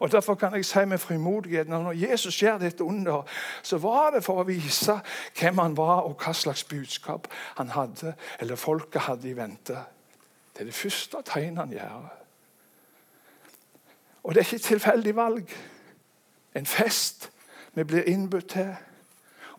Og 0.00 0.12
Derfor 0.12 0.34
kan 0.34 0.54
jeg 0.54 0.64
si 0.64 0.84
med 0.84 0.98
frimodighet 0.98 1.68
når 1.68 1.92
Jesus 1.92 2.38
gjør 2.42 2.58
dette 2.58 2.84
under, 2.84 3.26
så 3.62 3.78
var 3.78 4.14
det 4.14 4.24
for 4.24 4.40
å 4.40 4.46
vise 4.48 5.00
hvem 5.36 5.58
han 5.58 5.76
var, 5.76 6.06
og 6.08 6.20
hva 6.24 6.32
slags 6.32 6.64
budskap 6.64 7.28
han 7.58 7.72
hadde, 7.74 8.14
eller 8.40 8.56
folket 8.56 9.08
hadde 9.08 9.28
i 9.28 9.36
vente. 9.36 9.76
Det 10.54 10.64
er 10.64 10.70
det 10.70 10.74
første 10.74 11.20
tegnet 11.24 11.64
han 11.64 11.76
gjør. 11.76 12.19
Og 14.22 14.34
det 14.34 14.40
er 14.40 14.44
ikke 14.44 14.56
et 14.56 14.62
tilfeldig 14.62 15.16
valg. 15.16 15.52
En 16.56 16.66
fest 16.66 17.30
vi 17.74 17.84
blir 17.84 18.02
innbudt 18.02 18.48
til 18.48 18.74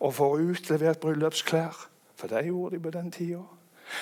og 0.00 0.14
får 0.14 0.34
utlevert 0.34 1.00
bryllupsklær. 1.00 1.88
For 2.16 2.26
det 2.26 2.44
gjorde 2.46 2.76
de 2.76 2.82
på 2.82 2.90
den 2.90 3.12
tida. 3.12 3.42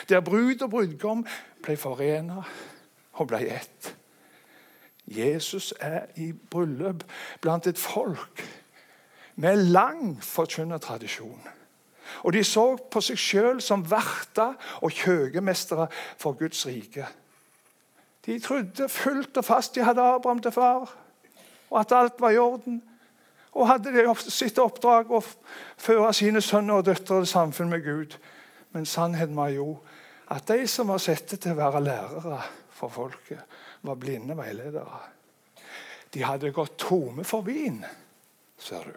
Der 0.08 0.20
brud 0.20 0.62
og 0.62 0.70
brudgom 0.70 1.26
ble 1.62 1.76
forena 1.76 2.42
og 3.12 3.28
ble 3.28 3.40
ett. 3.48 3.94
Jesus 5.06 5.74
er 5.80 6.06
i 6.16 6.32
bryllup 6.32 7.04
blant 7.40 7.66
et 7.66 7.78
folk 7.78 8.44
med 9.34 9.56
lang 9.56 10.24
forkynnertradisjon. 10.24 11.48
Og 12.22 12.32
de 12.32 12.44
så 12.44 12.76
på 12.90 13.00
seg 13.00 13.18
sjøl 13.18 13.60
som 13.64 13.82
verter 13.90 14.54
og 14.82 14.92
kjøgemestere 14.92 15.88
for 16.18 16.38
Guds 16.38 16.66
rike. 16.66 17.06
De 18.30 18.38
trodde 18.38 18.88
fullt 18.88 19.36
og 19.36 19.44
fast 19.44 19.74
de 19.74 19.82
hadde 19.82 20.02
Abraham 20.02 20.38
til 20.38 20.52
far, 20.54 20.92
og 21.70 21.80
at 21.80 21.92
alt 21.92 22.20
var 22.22 22.30
i 22.30 22.38
orden. 22.38 22.82
Og 23.52 23.66
hadde 23.66 23.90
de 23.90 24.04
sitt 24.30 24.58
oppdrag 24.62 25.10
å 25.10 25.18
føre 25.76 26.12
sine 26.14 26.38
sønner 26.38 26.78
og 26.78 26.86
døtre 26.86 27.18
til 27.18 27.26
samfunn 27.26 27.72
med 27.72 27.82
Gud. 27.82 28.14
Men 28.70 28.86
sannheten 28.86 29.34
var 29.34 29.50
jo 29.50 29.80
at 30.30 30.46
de 30.46 30.62
som 30.70 30.92
var 30.94 31.02
satt 31.02 31.34
til 31.34 31.56
å 31.56 31.58
være 31.58 31.82
lærere 31.82 32.38
for 32.70 32.94
folket, 32.94 33.42
var 33.82 33.98
blinde 33.98 34.38
veiledere. 34.38 35.02
De 36.14 36.22
hadde 36.22 36.54
gått 36.54 36.78
tomme 36.78 37.26
for 37.26 37.42
vin, 37.42 37.82
ser 38.58 38.86
du. 38.86 38.94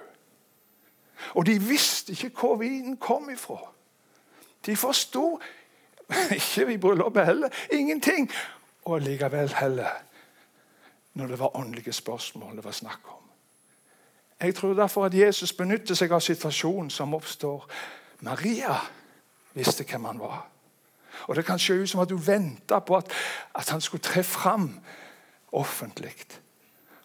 Og 1.34 1.48
de 1.50 1.58
visste 1.58 2.14
ikke 2.14 2.36
hvor 2.38 2.60
vinen 2.62 3.02
kom 3.02 3.34
ifra. 3.34 3.58
De 4.66 4.78
forsto 4.78 5.40
ikke 6.38 6.70
i 6.70 6.78
bryllupet 6.78 7.26
heller. 7.26 7.64
Ingenting. 7.74 8.30
Og 8.86 9.02
likevel 9.02 9.54
heller 9.60 9.90
når 11.14 11.28
det 11.28 11.40
var 11.40 11.56
åndelige 11.58 11.94
spørsmål 11.94 12.56
det 12.56 12.66
var 12.66 12.72
snakk 12.72 13.00
om. 13.06 13.24
Jeg 14.42 14.56
tror 14.56 14.74
derfor 14.74 15.06
at 15.06 15.14
Jesus 15.14 15.54
benytter 15.54 15.96
seg 15.96 16.12
av 16.12 16.20
situasjonen 16.20 16.90
som 16.90 17.14
oppstår. 17.14 17.68
Maria 18.20 18.76
visste 19.54 19.86
hvem 19.88 20.06
han 20.06 20.20
var. 20.20 20.48
Og 21.28 21.36
Det 21.36 21.46
kan 21.46 21.60
se 21.60 21.74
ut 21.74 21.90
som 21.90 22.00
at 22.00 22.12
hun 22.12 22.28
venta 22.28 22.80
på 22.80 22.98
at, 22.98 23.12
at, 23.56 23.70
han 23.70 23.82
skulle 23.82 24.02
tre 24.02 24.24
fram 24.24 24.80
offentlig. 25.52 26.16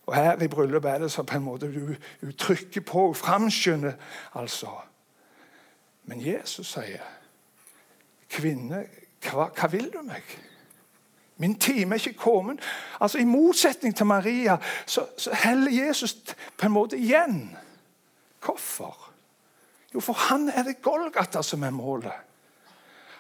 Og 0.07 0.15
Her 0.15 0.43
i 0.43 0.49
bryllupet 0.49 0.91
er 0.91 0.99
det 0.99 1.13
så 1.13 1.23
på 1.23 1.37
en 1.37 1.43
måte 1.43 1.73
du, 1.75 1.95
du 2.21 2.33
trykker 2.33 2.81
på, 2.81 3.13
framskynder 3.15 3.93
altså. 4.35 4.71
Men 6.05 6.27
Jesus 6.27 6.67
sier, 6.67 7.05
'Kvinne, 8.29 8.85
hva, 9.23 9.51
hva 9.53 9.69
vil 9.69 9.93
du 9.93 10.03
meg?' 10.03 10.39
Min 11.38 11.59
time 11.59 11.95
er 11.95 12.07
ikke 12.07 12.18
kommet. 12.18 12.61
Altså 13.00 13.18
I 13.18 13.25
motsetning 13.25 13.97
til 13.97 14.07
Maria 14.07 14.57
så, 14.87 15.07
så 15.18 15.35
heller 15.35 15.87
Jesus 15.87 16.16
på 16.57 16.66
en 16.66 16.73
måte 16.73 16.99
igjen. 16.99 17.57
Hvorfor? 18.45 19.11
Jo, 19.95 20.00
for 20.00 20.12
han 20.12 20.49
er 20.49 20.62
det 20.62 20.83
Golgata 20.83 21.42
som 21.42 21.62
er 21.62 21.71
målet. 21.71 22.12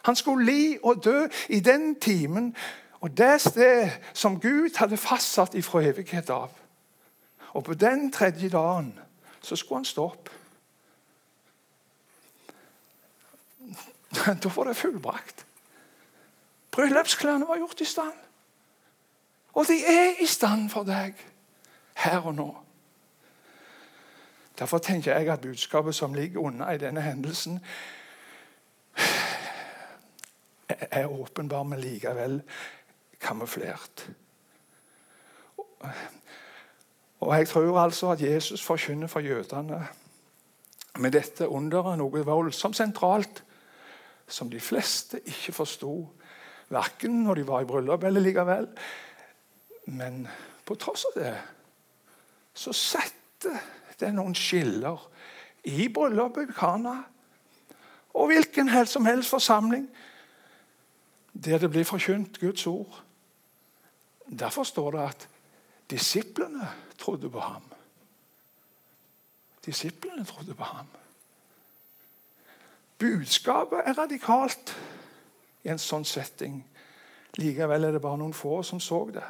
Han 0.02 0.16
skulle 0.16 0.46
li 0.46 0.78
og 0.82 1.04
dø 1.04 1.26
i 1.48 1.60
den 1.60 1.94
timen 1.94 2.56
og 3.00 3.16
det 3.18 3.40
sted 3.40 3.90
som 4.12 4.40
Gud 4.40 4.76
hadde 4.76 4.96
fastsatt 4.96 5.54
ifra 5.54 5.82
evighet 5.86 6.30
av. 6.30 6.50
Og 7.54 7.64
på 7.64 7.74
den 7.74 8.10
tredje 8.12 8.48
dagen 8.48 8.98
så 9.40 9.56
skulle 9.56 9.78
han 9.78 9.84
stå 9.84 10.04
opp. 10.10 10.30
Da 14.42 14.48
var 14.56 14.64
det 14.64 14.76
fullbrakt. 14.76 15.47
Bryllupsklærne 16.78 17.48
var 17.48 17.56
gjort 17.56 17.80
i 17.80 17.84
stand. 17.84 18.12
Og 19.52 19.66
de 19.66 19.84
er 19.86 20.22
i 20.22 20.26
stand 20.26 20.68
for 20.70 20.86
deg 20.86 21.16
her 21.98 22.20
og 22.22 22.34
nå. 22.34 22.46
Derfor 24.58 24.78
tenker 24.78 25.16
jeg 25.18 25.32
at 25.32 25.40
budskapet 25.40 25.94
som 25.94 26.14
ligger 26.14 26.40
unna 26.40 26.70
i 26.70 26.78
denne 26.78 27.02
hendelsen, 27.02 27.58
er 30.68 31.06
åpenbar, 31.06 31.62
men 31.62 31.80
likevel 31.80 32.42
kamuflert. 33.20 34.10
Og 37.20 37.38
Jeg 37.38 37.48
tror 37.48 37.80
altså 37.80 38.10
at 38.10 38.22
Jesus 38.22 38.62
forkynner 38.62 39.06
for 39.06 39.20
jødene 39.20 39.88
med 40.98 41.10
dette 41.10 41.48
underet 41.48 41.98
noe 41.98 42.24
voldsomt 42.24 42.76
sentralt 42.76 43.42
som 44.28 44.50
de 44.50 44.60
fleste 44.60 45.20
ikke 45.26 45.52
forsto, 45.52 46.10
verken 46.72 47.22
når 47.24 47.40
de 47.40 47.46
var 47.48 47.62
i 47.62 47.68
bryllup 47.68 48.04
eller 48.04 48.24
likevel. 48.24 48.68
Men 49.86 50.26
på 50.68 50.76
tross 50.80 51.06
av 51.10 51.20
det 51.20 51.36
så 52.58 52.74
setter 52.74 53.60
det 53.98 54.10
noen 54.14 54.34
skiller 54.36 55.00
i 55.68 55.88
bryllupet 55.92 56.50
i 56.50 56.56
Kana 56.56 56.96
og 58.18 58.30
hvilken 58.32 58.70
helst 58.72 58.96
som 58.96 59.06
helst 59.06 59.30
forsamling 59.30 59.86
der 61.38 61.60
det 61.62 61.70
blir 61.70 61.86
forkynt 61.86 62.40
Guds 62.40 62.66
ord. 62.66 63.02
Derfor 64.26 64.66
står 64.66 64.90
det 64.90 65.02
at 65.02 65.28
disiplene 65.90 66.68
trodde 66.98 67.30
på 67.30 67.40
ham. 67.40 67.62
Disiplene 69.66 70.24
trodde 70.24 70.54
på 70.54 70.64
ham. 70.64 70.86
Budskapet 72.98 73.82
er 73.84 73.98
radikalt 73.98 74.74
i 75.64 75.72
en 75.72 75.80
sånn 75.80 76.06
setting. 76.06 76.60
Likevel 77.38 77.88
er 77.88 77.96
det 77.96 78.02
bare 78.02 78.20
noen 78.20 78.36
få 78.36 78.62
som 78.66 78.80
så 78.80 79.02
det. 79.14 79.24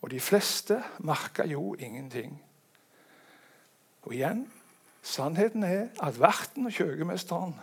Og 0.00 0.10
de 0.12 0.20
fleste 0.20 0.80
merka 1.04 1.44
jo 1.48 1.74
ingenting. 1.78 2.34
Og 4.02 4.14
igjen 4.16 4.46
sannheten 5.02 5.64
er 5.64 5.88
at 6.02 6.18
verten 6.20 6.68
og 6.68 6.74
kjøkkenmesteren 6.76 7.54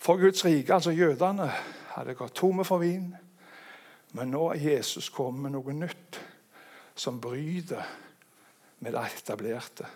for 0.00 0.16
Guds 0.16 0.44
rike, 0.44 0.72
altså 0.74 0.94
jødene, 0.96 1.50
hadde 1.92 2.14
gått 2.16 2.38
tomme 2.40 2.64
for 2.64 2.80
vin. 2.80 3.10
Men 4.16 4.32
nå 4.32 4.46
er 4.54 4.62
Jesus 4.64 5.10
kommet 5.12 5.44
med 5.44 5.52
noe 5.54 5.74
nytt 5.76 6.20
som 6.96 7.20
bryter 7.20 7.84
med 8.80 8.96
det 8.96 9.02
etablerte. 9.18 9.88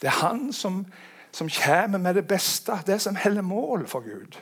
Det 0.00 0.10
er 0.10 0.20
han 0.20 0.52
som, 0.52 0.84
som 1.32 1.50
kommer 1.50 1.98
med 1.98 2.14
det 2.14 2.28
beste, 2.28 2.78
det 2.86 3.00
som 3.02 3.18
heller 3.18 3.42
mål 3.42 3.88
for 3.90 4.06
Gud. 4.06 4.38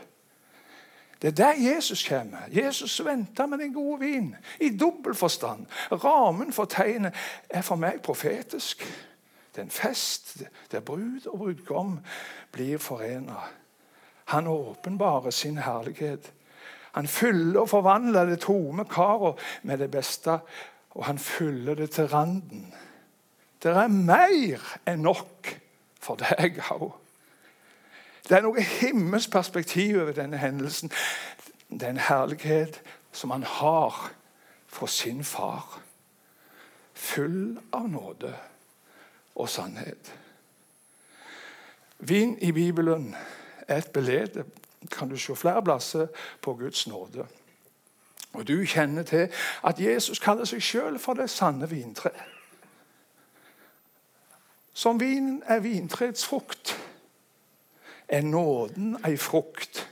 Det 1.25 1.31
er 1.41 1.45
der 1.45 1.75
Jesus 1.75 2.09
kommer. 2.09 2.39
Jesus 2.53 3.05
venter 3.05 3.47
med 3.47 3.59
den 3.59 3.75
gode 3.75 4.01
vin 4.01 4.37
i 4.61 4.77
dobbel 4.77 5.15
forstand. 5.15 5.67
Rammen 5.93 6.53
for 6.53 6.65
tegnet 6.65 7.15
er 7.49 7.63
for 7.65 7.81
meg 7.81 8.03
profetisk. 8.05 8.85
Det 9.55 9.63
er 9.63 9.65
en 9.65 9.71
fest 9.73 10.43
der 10.69 10.85
brud 10.85 11.25
og 11.27 11.39
brudgom 11.39 11.95
blir 12.53 12.77
forena. 12.79 13.39
Han 14.25 14.47
åpenbarer 14.47 15.31
sin 15.31 15.57
herlighet. 15.59 16.33
Han 16.93 17.09
fyller 17.09 17.61
og 17.61 17.69
forvandler 17.69 18.25
det 18.25 18.41
tomme 18.45 18.85
karet 18.85 19.41
med 19.63 19.79
det 19.79 19.91
beste, 19.91 20.39
og 20.91 21.05
han 21.05 21.19
fyller 21.19 21.75
det 21.75 21.91
til 21.91 22.09
randen. 22.09 22.75
Det 23.63 23.73
er 23.73 23.89
mer 23.89 24.61
enn 24.85 25.01
nok 25.09 25.57
for 26.01 26.21
deg 26.21 26.61
òg. 26.69 26.93
Det 28.29 28.37
er 28.37 28.45
noe 28.47 28.63
himmelsk 28.63 29.31
perspektiv 29.31 30.01
over 30.01 30.13
denne 30.17 30.39
hendelsen. 30.41 30.91
Det 31.69 31.83
er 31.83 31.97
en 31.97 32.07
herlighet 32.09 32.81
som 33.13 33.31
han 33.31 33.43
har 33.43 34.11
for 34.67 34.87
sin 34.87 35.25
far. 35.25 35.81
Full 36.95 37.59
av 37.73 37.89
nåde 37.89 38.35
og 39.35 39.49
sannhet. 39.49 40.15
Vin 41.99 42.39
i 42.39 42.53
Bibelen 42.53 43.15
er 43.69 43.77
et 43.77 43.93
belede 43.93 44.45
kan 44.91 45.09
du 45.09 45.17
se 45.17 45.37
flere 45.37 45.63
plasser 45.63 46.07
på 46.43 46.55
Guds 46.55 46.87
nåde. 46.87 47.27
Og 48.33 48.49
Du 48.49 48.65
kjenner 48.65 49.03
til 49.03 49.29
at 49.65 49.81
Jesus 49.81 50.19
kaller 50.19 50.45
seg 50.45 50.63
sjøl 50.63 50.99
for 50.99 51.15
det 51.15 51.31
sanne 51.31 51.71
vintre. 51.71 52.11
Som 54.73 55.01
vinen 55.01 55.43
er 55.47 55.63
vintreets 55.63 56.27
frukt, 56.27 56.75
er 58.15 58.23
nåden 58.23 58.97
ei 59.07 59.17
frukt 59.17 59.89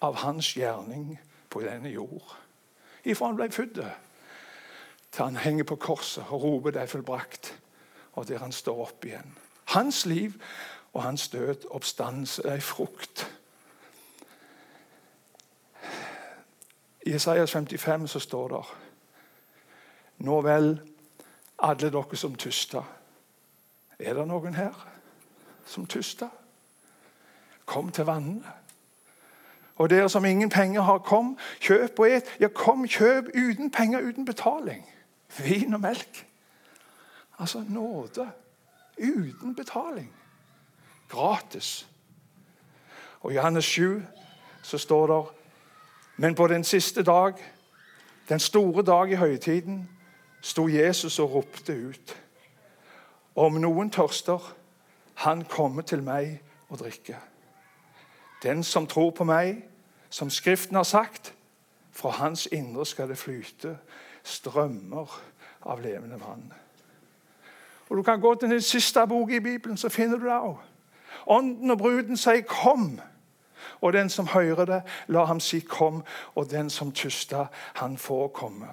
av 0.00 0.14
hans 0.22 0.54
gjerning 0.56 1.18
på 1.50 1.60
denne 1.60 1.90
jord. 1.92 2.36
Ifra 3.04 3.28
han 3.28 3.36
ble 3.36 3.50
født 3.52 3.80
til 5.12 5.24
han 5.24 5.36
henger 5.36 5.64
på 5.68 5.76
korset 5.76 6.24
og 6.28 6.42
roper 6.42 6.70
'det 6.70 6.82
er 6.82 6.86
fullbrakt', 6.86 7.52
og 8.12 8.28
der 8.28 8.38
han 8.38 8.52
står 8.52 8.86
opp 8.86 9.04
igjen. 9.04 9.36
Hans 9.64 10.06
liv 10.06 10.42
og 10.92 11.02
hans 11.02 11.28
død, 11.28 11.66
oppstandelse, 11.70 12.42
er 12.44 12.54
ei 12.54 12.60
frukt. 12.60 13.34
I 17.06 17.14
Isaias 17.14 17.52
55 17.52 18.10
så 18.10 18.18
står 18.18 18.48
det 18.48 18.64
Nå 20.18 20.40
vel, 20.40 20.80
alle 21.58 21.90
dere 21.90 22.16
som 22.16 22.34
tyster. 22.34 22.82
Er 23.98 24.14
det 24.14 24.26
noen 24.28 24.54
her 24.54 24.88
som 25.66 25.86
tyster? 25.86 26.28
Kom 27.68 27.90
til 27.92 28.06
vannene. 28.08 28.52
Og 29.76 29.90
dere 29.90 30.08
som 30.08 30.24
ingen 30.24 30.50
penger 30.50 30.82
har, 30.82 30.98
kom, 30.98 31.36
kjøp 31.60 31.98
og 31.98 32.10
et. 32.10 32.30
Ja, 32.40 32.48
kom, 32.48 32.86
kjøp 32.88 33.28
uten 33.36 33.70
penger, 33.70 34.00
uten 34.00 34.24
betaling. 34.24 34.86
Vin 35.38 35.74
og 35.74 35.80
melk. 35.80 36.24
Altså 37.38 37.64
nåde. 37.68 38.30
Uten 38.98 39.54
betaling. 39.54 40.08
Gratis. 41.08 41.88
Og 43.20 43.32
I 43.32 43.34
Johannes 43.34 43.64
7 43.64 44.02
så 44.62 44.78
står 44.78 45.06
det 45.06 45.24
Men 46.16 46.34
på 46.34 46.46
den 46.46 46.64
siste 46.64 47.02
dag, 47.02 47.32
den 48.28 48.40
store 48.40 48.82
dag 48.82 49.10
i 49.10 49.14
høytiden, 49.14 49.88
sto 50.40 50.68
Jesus 50.68 51.18
og 51.18 51.32
ropte 51.34 51.88
ut. 51.88 52.16
Om 53.36 53.52
noen 53.52 53.90
tørster, 53.90 54.54
han 55.14 55.44
kommer 55.44 55.82
til 55.82 56.02
meg 56.02 56.40
og 56.68 56.78
drikker. 56.78 57.37
Den 58.42 58.64
som 58.64 58.86
tror 58.86 59.10
på 59.10 59.24
meg, 59.24 59.64
som 60.10 60.30
Skriften 60.30 60.76
har 60.76 60.82
sagt, 60.82 61.34
fra 61.92 62.10
hans 62.10 62.46
indre 62.46 62.86
skal 62.86 63.08
det 63.08 63.18
flyte 63.18 63.78
strømmer 64.22 65.20
av 65.66 65.80
levende 65.82 66.20
vann. 66.20 66.52
Og 67.88 67.96
Du 67.96 68.02
kan 68.02 68.20
gå 68.20 68.34
til 68.34 68.50
den 68.50 68.62
siste 68.62 69.06
boka 69.06 69.34
i 69.34 69.40
Bibelen, 69.40 69.76
så 69.76 69.88
finner 69.88 70.18
du 70.18 70.24
det 70.24 70.32
òg. 70.32 70.56
Ånden 71.26 71.70
og 71.70 71.78
bruden 71.78 72.16
sier 72.16 72.42
'kom'. 72.42 73.00
Og 73.80 73.92
den 73.92 74.08
som 74.10 74.26
hører 74.26 74.64
det, 74.64 74.82
la 75.06 75.24
ham 75.24 75.40
si 75.40 75.58
'kom'. 75.58 76.02
Og 76.34 76.50
den 76.50 76.70
som 76.70 76.92
tyster, 76.92 77.46
han 77.74 77.98
får 77.98 78.28
komme. 78.28 78.68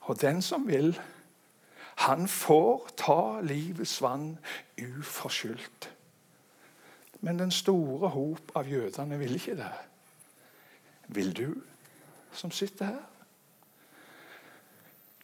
Og 0.00 0.20
den 0.20 0.42
som 0.42 0.68
vil, 0.68 1.00
han 1.94 2.28
får 2.28 2.88
ta 2.96 3.40
livets 3.40 4.02
vann 4.02 4.38
uforskyldt. 4.98 5.90
Men 7.22 7.38
den 7.38 7.50
store 7.50 8.08
hop 8.08 8.52
av 8.58 8.68
jødene 8.68 9.18
vil 9.18 9.34
ikke 9.38 9.56
det. 9.56 9.72
Vil 11.14 11.36
du, 11.36 11.54
som 12.32 12.50
sitter 12.50 12.84
her? 12.84 13.02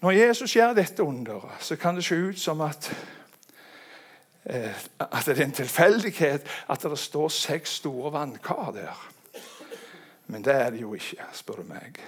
Når 0.01 0.11
Jesus 0.11 0.55
gjør 0.55 0.77
dette 0.79 1.03
underet, 1.03 1.59
så 1.61 1.77
kan 1.77 1.97
det 1.97 2.05
se 2.07 2.15
ut 2.15 2.39
som 2.39 2.61
at, 2.61 2.93
eh, 4.45 4.85
at 5.01 5.27
det 5.27 5.39
er 5.39 5.45
en 5.45 5.53
tilfeldighet 5.53 6.47
at 6.69 6.83
det 6.83 6.99
står 6.99 7.29
seks 7.29 7.71
store 7.71 8.13
vannkar 8.13 8.71
der. 8.71 9.09
Men 10.27 10.45
det 10.45 10.55
er 10.55 10.71
det 10.71 10.81
jo 10.81 10.95
ikke, 10.95 11.25
spør 11.33 11.55
du 11.55 11.73
meg. 11.73 11.99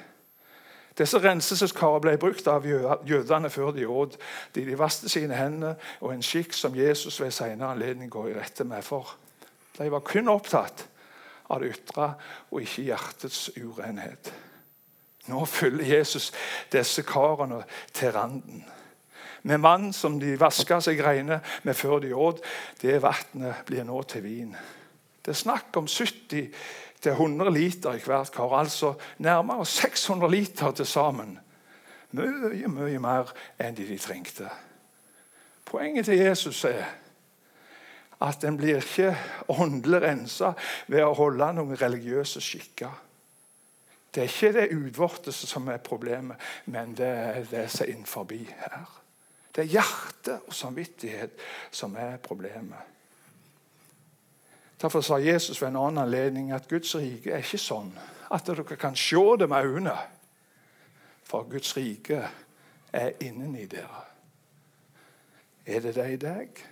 Disse 0.98 1.18
renselseskarene 1.18 2.00
ble 2.04 2.18
brukt 2.20 2.46
av 2.46 2.66
jødene 3.08 3.50
før 3.50 3.70
de 3.72 3.88
åt. 3.88 4.18
De, 4.54 4.64
de 4.66 4.78
vaste 4.78 5.08
sine 5.08 5.34
hender, 5.34 5.74
og 6.00 6.14
en 6.14 6.22
skikk 6.22 6.52
som 6.52 6.76
Jesus 6.76 7.20
ved 7.20 7.30
senere 7.30 7.72
anledning 7.72 8.10
går 8.10 8.28
i 8.28 8.34
rette 8.38 8.64
med. 8.64 8.82
For 8.84 9.16
de 9.84 9.92
var 9.92 10.04
kun 10.04 10.28
opptatt 10.28 10.86
av 11.50 11.62
det 11.62 11.72
ytre 11.74 12.12
og 12.50 12.62
ikke 12.62 12.86
hjertets 12.90 13.48
urenhet. 13.58 14.32
Nå 15.30 15.44
fyller 15.48 15.84
Jesus 15.84 16.30
disse 16.72 17.04
karene 17.06 17.62
til 17.96 18.12
randen. 18.14 18.64
Med 19.42 19.62
vann 19.64 19.92
som 19.96 20.18
de 20.20 20.34
vaska 20.40 20.80
seg 20.84 21.00
reine 21.04 21.40
med 21.64 21.76
før 21.76 22.02
de 22.04 22.12
åt, 22.12 22.42
det 22.82 23.00
vannet 23.02 23.64
blir 23.68 23.86
nå 23.88 24.02
til 24.08 24.24
vin. 24.24 24.56
Det 25.20 25.32
er 25.32 25.38
snakk 25.38 25.76
om 25.80 25.88
70-100 25.88 27.52
liter 27.52 27.96
i 27.96 28.02
hvert 28.04 28.32
kar. 28.34 28.56
Altså 28.58 28.94
nærmere 29.18 29.66
600 29.66 30.32
liter 30.32 30.76
til 30.76 30.86
sammen. 30.86 31.38
Mye, 32.12 32.68
mye 32.68 32.98
mer 33.00 33.32
enn 33.60 33.76
de, 33.76 33.86
de 33.86 33.98
trengte. 34.00 34.48
Poenget 35.64 36.08
til 36.10 36.18
Jesus 36.18 36.64
er 36.64 36.84
at 38.20 38.44
en 38.44 38.56
blir 38.60 38.82
ikke 38.82 39.14
åndelig 39.48 40.02
rensa 40.02 40.52
ved 40.88 41.04
å 41.04 41.14
holde 41.16 41.52
noen 41.56 41.78
religiøse 41.80 42.42
skikker. 42.44 42.92
Det 44.14 44.24
er 44.24 44.28
ikke 44.28 44.52
det 44.56 44.70
utvortes 44.74 45.44
som 45.48 45.68
er 45.70 45.78
problemet, 45.84 46.36
men 46.66 46.94
det 46.98 47.08
er 47.08 47.44
det 47.50 47.66
som 47.70 47.86
er 47.86 47.92
innenfor 47.92 48.26
her. 48.32 48.88
Det 49.54 49.64
er 49.64 49.72
hjerte 49.72 50.40
og 50.46 50.54
samvittighet 50.54 51.30
som 51.70 51.96
er 51.96 52.18
problemet. 52.22 52.90
Derfor 54.80 55.00
sa 55.00 55.18
Jesus 55.18 55.62
ved 55.62 55.68
en 55.68 55.76
annen 55.76 56.04
anledning 56.04 56.52
at 56.52 56.68
Guds 56.68 56.94
rike 56.96 57.32
er 57.32 57.42
ikke 57.44 57.58
sånn 57.60 57.90
at 58.30 58.46
dere 58.46 58.76
kan 58.76 58.96
se 58.96 59.22
det 59.38 59.48
med 59.48 59.66
øynene. 59.66 59.96
For 61.24 61.46
Guds 61.50 61.76
rike 61.76 62.22
er 62.92 63.10
inni 63.20 63.66
dere. 63.66 64.04
Er 65.66 65.80
det 65.80 65.94
det 65.94 66.06
i 66.12 66.16
deg? 66.16 66.62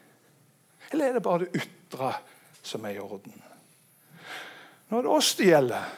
Eller 0.92 1.08
er 1.08 1.18
det 1.18 1.22
bare 1.22 1.44
det 1.44 1.62
ytre 1.62 2.12
som 2.62 2.84
er 2.84 2.96
i 2.96 3.02
orden? 3.02 3.34
Nå 4.88 4.98
er 4.98 5.04
det 5.04 5.16
oss 5.18 5.34
det 5.36 5.50
gjelder. 5.50 5.88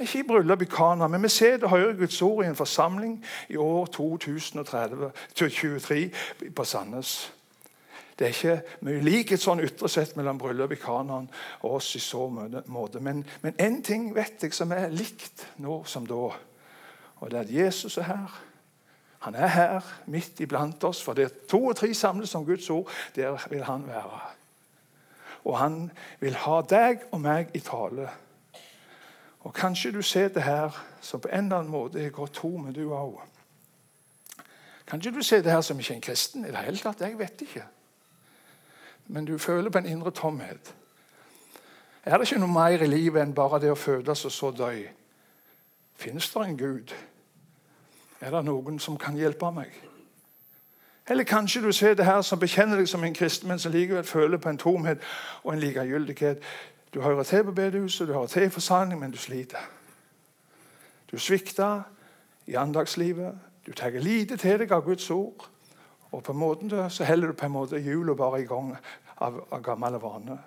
Ikke 0.00 0.18
i 0.18 0.26
bryllup 0.26 0.62
i 0.62 0.66
Kana, 0.66 1.06
men 1.08 1.22
vi 1.22 1.30
ser 1.30 1.56
det 1.62 1.70
hører 1.70 1.94
Guds 1.94 2.22
ord 2.22 2.42
i 2.44 2.48
en 2.48 2.58
forsamling 2.58 3.24
i 3.48 3.56
år 3.56 3.86
2030, 3.86 5.10
2023 5.34 6.50
på 6.56 6.64
Sandnes. 6.64 7.32
Det 8.18 8.26
er 8.26 8.34
ikke 8.34 8.84
mye 8.86 9.02
likhet 9.02 9.42
sånn 9.42 9.62
ytre 9.62 9.88
sett 9.90 10.14
mellom 10.18 10.38
bryllupet 10.38 10.78
i 10.78 10.82
Kanaan 10.82 11.28
og 11.62 11.78
oss 11.80 11.94
i 11.98 12.02
så 12.02 12.28
måte. 12.30 13.00
Men 13.02 13.24
én 13.58 13.80
ting 13.82 14.12
vet 14.14 14.42
jeg 14.42 14.54
som 14.54 14.72
er 14.74 14.92
likt 14.94 15.46
nå 15.62 15.80
som 15.90 16.06
da. 16.06 16.28
Og 17.18 17.30
det 17.30 17.38
er 17.38 17.46
at 17.46 17.54
Jesus 17.54 17.98
er 17.98 18.10
her. 18.10 18.36
Han 19.24 19.34
er 19.34 19.46
her 19.46 19.92
midt 20.06 20.40
iblant 20.44 20.84
oss, 20.84 21.00
for 21.02 21.16
det 21.16 21.24
er 21.24 21.36
to 21.48 21.62
og 21.70 21.76
tre 21.76 21.94
samles 21.94 22.34
om 22.34 22.44
Guds 22.44 22.70
ord. 22.70 22.90
Der 23.16 23.38
vil 23.50 23.64
han 23.64 23.86
være. 23.86 24.20
Og 25.44 25.58
han 25.58 25.90
vil 26.20 26.36
ha 26.36 26.60
deg 26.68 27.06
og 27.12 27.22
meg 27.24 27.54
i 27.56 27.60
tale. 27.64 28.08
Og 29.40 29.54
Kanskje 29.54 29.92
du 29.92 30.02
ser 30.02 30.28
det 30.28 30.42
her 30.42 30.76
som 31.00 31.20
på 31.20 31.28
en 31.28 31.44
eller 31.44 31.62
annen 31.62 31.72
måte 31.72 32.04
er 32.04 32.12
gått 32.12 32.36
tom, 32.40 32.68
du 32.72 32.92
òg. 32.92 33.16
Kanskje 34.86 35.12
du 35.12 35.22
ser 35.22 35.42
det 35.42 35.52
her 35.52 35.60
som 35.60 35.80
ikke 35.80 35.94
en 35.94 36.04
kristen 36.04 36.44
i 36.44 36.52
det 36.52 36.60
hele 36.60 36.78
tatt. 36.78 37.00
Jeg 37.00 37.18
vet 37.18 37.40
ikke. 37.40 37.64
Men 39.06 39.24
du 39.24 39.38
føler 39.38 39.70
på 39.70 39.80
en 39.80 39.88
indre 39.88 40.10
tomhet. 40.10 40.74
Er 42.04 42.18
det 42.18 42.28
ikke 42.28 42.40
noe 42.44 42.52
mer 42.52 42.84
i 42.84 42.88
livet 42.92 43.22
enn 43.22 43.34
bare 43.36 43.60
det 43.60 43.72
å 43.72 43.80
fødes 43.80 44.24
og 44.28 44.32
så 44.32 44.52
dø? 44.52 44.72
Finnes 45.96 46.28
det 46.28 46.44
en 46.44 46.56
Gud? 46.60 46.92
Er 48.24 48.30
det 48.30 48.44
noen 48.44 48.78
som 48.80 48.96
kan 48.96 49.16
hjelpe 49.20 49.50
meg? 49.52 49.74
Eller 51.08 51.24
kanskje 51.28 51.60
du 51.60 51.72
ser 51.72 51.94
det 51.94 52.06
her 52.08 52.22
som 52.24 52.40
bekjenner 52.40 52.80
deg 52.80 52.88
som 52.88 53.04
en 53.04 53.14
kristen, 53.14 53.48
men 53.48 53.58
som 53.60 53.72
likevel 53.72 54.04
føler 54.04 54.40
på 54.40 54.48
en 54.48 54.58
tomhet 54.58 55.02
og 55.42 55.52
en 55.52 55.60
likegyldighet. 55.60 56.40
Du 56.94 57.02
hører 57.04 57.22
til 57.22 57.44
på 57.44 57.52
bedehuset, 57.52 58.08
du 58.08 58.12
hører 58.12 58.26
til 58.26 58.42
i 58.42 58.48
forsamling, 58.48 59.00
men 59.00 59.10
du 59.10 59.18
sliter. 59.18 59.60
Du 61.12 61.18
svikter 61.18 61.82
i 62.46 62.54
andagslivet. 62.54 63.34
Du 63.66 63.72
tar 63.72 63.90
lite 63.90 64.36
til 64.36 64.58
deg 64.58 64.72
av 64.72 64.84
Guds 64.84 65.10
ord. 65.10 65.44
Og 66.10 66.22
på 66.22 66.32
en 66.32 66.38
måte 66.38 66.88
så 66.90 67.04
holder 67.04 67.26
du 67.26 67.32
på 67.36 67.46
en 67.46 67.52
måte 67.52 67.82
hjula 67.82 68.14
bare 68.14 68.40
i 68.40 68.48
gang 68.48 68.72
av, 69.16 69.42
av 69.50 69.62
gammel 69.62 70.00
vane. 70.00 70.38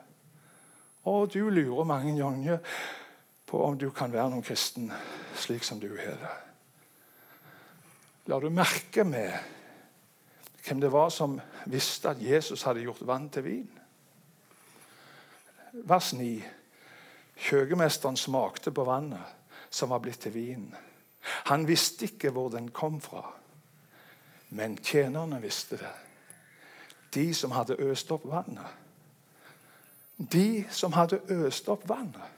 Og 1.06 1.30
du 1.34 1.50
lurer 1.50 1.84
mange 1.84 2.18
ganger 2.18 2.58
på 3.46 3.63
om 3.63 3.78
du 3.78 3.90
kan 3.90 4.12
være 4.13 4.30
noen 4.34 4.44
kristen 4.44 4.92
slik 5.36 5.63
som 5.63 5.80
du 5.80 5.92
har 5.94 6.18
det. 6.18 6.47
La 8.28 8.40
du 8.40 8.50
merke 8.52 9.06
med 9.08 9.32
hvem 10.66 10.82
det 10.84 10.92
var 10.92 11.10
som 11.16 11.38
visste 11.72 12.12
at 12.12 12.20
Jesus 12.20 12.66
hadde 12.68 12.84
gjort 12.84 13.06
vann 13.08 13.30
til 13.32 13.46
vin? 13.46 13.70
Vers 15.88 16.12
9. 16.13 16.44
Kjøkkenmesteren 17.48 18.18
smakte 18.20 18.74
på 18.76 18.84
vannet 18.84 19.70
som 19.70 19.94
var 19.94 20.04
blitt 20.04 20.20
til 20.26 20.36
vin. 20.36 20.68
Han 21.48 21.68
visste 21.68 22.08
ikke 22.08 22.34
hvor 22.36 22.50
den 22.52 22.68
kom 22.76 23.00
fra, 23.02 23.24
men 24.50 24.78
tjenerne 24.84 25.40
visste 25.44 25.80
det. 25.80 25.94
De 27.13 27.34
som 27.34 27.56
hadde 27.56 27.80
øst 27.80 28.12
opp 28.12 28.28
vannet. 28.28 28.68
De 30.18 30.66
som 30.72 30.94
hadde 30.94 31.22
øst 31.30 31.70
opp 31.70 31.88
vannet. 31.88 32.36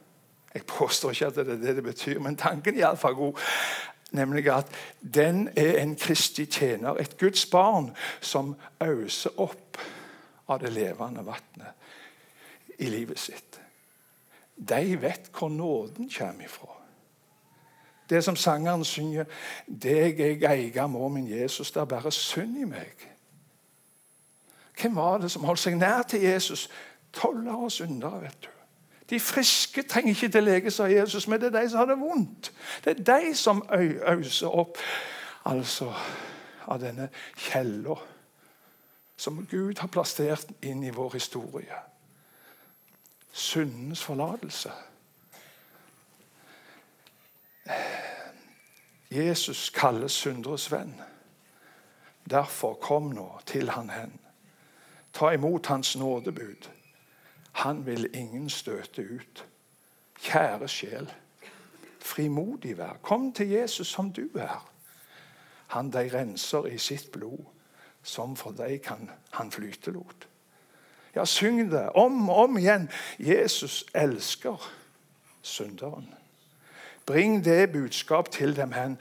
Jeg 0.54 0.66
påstår 0.66 1.10
ikke 1.10 1.28
at 1.28 1.36
det 1.36 1.48
er 1.48 1.62
det 1.62 1.76
det 1.76 1.84
betyr, 1.84 2.20
men 2.20 2.38
tanken 2.38 2.76
er 2.76 2.80
iallfall 2.86 3.16
god. 3.16 3.42
Nemlig 4.12 4.48
at 4.50 4.72
den 5.02 5.50
er 5.56 5.78
en 5.82 5.96
Kristi 5.96 6.46
tjener, 6.46 6.98
et 6.98 7.18
Guds 7.18 7.46
barn, 7.46 7.92
som 8.22 8.56
øser 8.82 9.40
opp 9.40 9.78
av 10.50 10.60
det 10.60 10.74
levende 10.74 11.26
vannet 11.26 12.80
i 12.80 12.90
livet 12.90 13.20
sitt. 13.20 13.60
De 14.56 15.02
vet 15.02 15.30
hvor 15.38 15.50
nåden 15.50 16.10
kommer 16.18 16.46
ifra. 16.46 16.74
Det 18.10 18.24
som 18.24 18.36
sangeren 18.36 18.86
synger 18.86 19.26
'Deg 19.68 20.20
jeg 20.20 20.44
eier 20.44 20.88
må 20.88 21.08
min 21.08 21.30
Jesus, 21.30 21.72
det 21.72 21.82
er 21.82 21.86
bare 21.86 22.12
synd 22.12 22.58
i 22.58 22.64
meg'. 22.64 23.08
Hvem 24.82 24.96
var 24.96 25.18
det 25.18 25.32
som 25.32 25.44
holdt 25.44 25.60
seg 25.60 25.78
nær 25.78 26.02
til 26.02 26.22
Jesus? 26.22 26.70
Toller 27.14 27.54
og 27.54 27.72
syndere, 27.72 28.22
vet 28.22 28.44
du. 28.44 28.59
De 29.10 29.20
friske 29.20 29.84
trenger 29.84 30.10
ikke 30.10 30.30
til 30.30 30.44
lege, 30.44 30.72
sa 30.72 30.84
Jesus, 30.84 31.28
men 31.28 31.42
det 31.42 31.50
er 31.50 31.62
de 31.62 31.70
som 31.70 31.78
har 31.78 31.86
det 31.86 32.00
vondt. 32.00 32.52
Det 32.86 33.00
er 33.00 33.04
de 33.04 33.36
som 33.36 33.64
øser 33.72 34.48
opp 34.48 34.78
altså, 35.46 35.94
av 36.68 36.82
denne 36.82 37.10
kjella 37.38 37.98
som 39.20 39.48
Gud 39.52 39.80
har 39.80 39.92
plassert 39.92 40.52
inn 40.64 40.84
i 40.84 40.94
vår 40.96 41.18
historie. 41.18 41.82
Syndens 43.32 44.04
forlatelse. 44.04 44.72
Jesus 49.12 49.70
kalles 49.76 50.16
synderes 50.16 50.70
venn. 50.72 50.94
Derfor 52.30 52.78
kom 52.80 53.10
nå 53.16 53.28
til 53.46 53.70
han 53.74 53.90
hen. 53.90 54.14
Ta 55.14 55.34
imot 55.34 55.66
hans 55.68 55.96
nådebud. 55.98 56.70
Han 57.60 57.86
vil 57.86 58.16
ingen 58.16 58.50
støte 58.50 59.02
ut. 59.02 59.46
Kjære 60.20 60.68
sjel, 60.68 61.12
frimodig 62.00 62.78
vær. 62.78 62.94
Kom 63.02 63.34
til 63.34 63.50
Jesus 63.50 63.88
som 63.88 64.14
du 64.14 64.30
er. 64.36 64.70
Han 65.68 65.92
deg 65.92 66.14
renser 66.14 66.66
i 66.72 66.78
sitt 66.78 67.12
blod, 67.12 67.44
som 68.04 68.38
for 68.40 68.56
deg 68.56 68.80
kan 68.82 69.12
han 69.36 69.52
flytelot. 69.52 70.28
Ja, 71.16 71.26
syng 71.26 71.72
det 71.72 71.90
om 72.00 72.30
og 72.30 72.44
om 72.46 72.58
igjen. 72.58 72.90
Jesus 73.20 73.84
elsker 73.94 74.72
synderen. 75.42 76.08
Bring 77.06 77.44
det 77.46 77.72
budskap 77.72 78.32
til 78.32 78.56
dem 78.56 78.72
hen. 78.72 78.98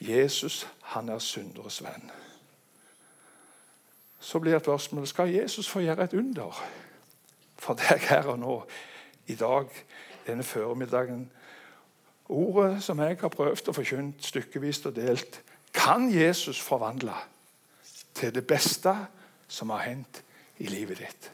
Jesus, 0.00 0.68
han 0.82 1.08
er 1.08 1.18
synderes 1.18 1.82
venn. 1.82 2.10
Så 4.20 4.38
blir 4.38 4.56
et 4.56 4.62
spørsmål 4.62 5.06
skal 5.06 5.32
Jesus 5.32 5.68
få 5.68 5.80
gjøre 5.80 6.04
et 6.04 6.14
under 6.14 6.64
for 7.58 7.78
deg 7.78 8.08
her 8.08 8.28
og 8.32 8.38
nå, 8.38 8.56
i 9.26 9.34
dag, 9.34 9.68
denne 10.26 10.44
formiddagen. 10.44 11.30
Ordet 12.28 12.82
som 12.84 13.00
jeg 13.00 13.18
har 13.20 13.32
prøvd 13.32 13.70
å 13.70 13.76
forkynne 13.76 14.20
stykkevis 14.20 14.84
og 14.88 14.96
delt, 14.96 15.40
kan 15.74 16.06
Jesus 16.12 16.60
forvandle 16.60 17.16
til 18.14 18.34
det 18.34 18.46
beste 18.46 18.94
som 19.48 19.72
har 19.74 19.88
hendt 19.88 20.22
i 20.62 20.68
livet 20.70 21.00
ditt. 21.02 21.30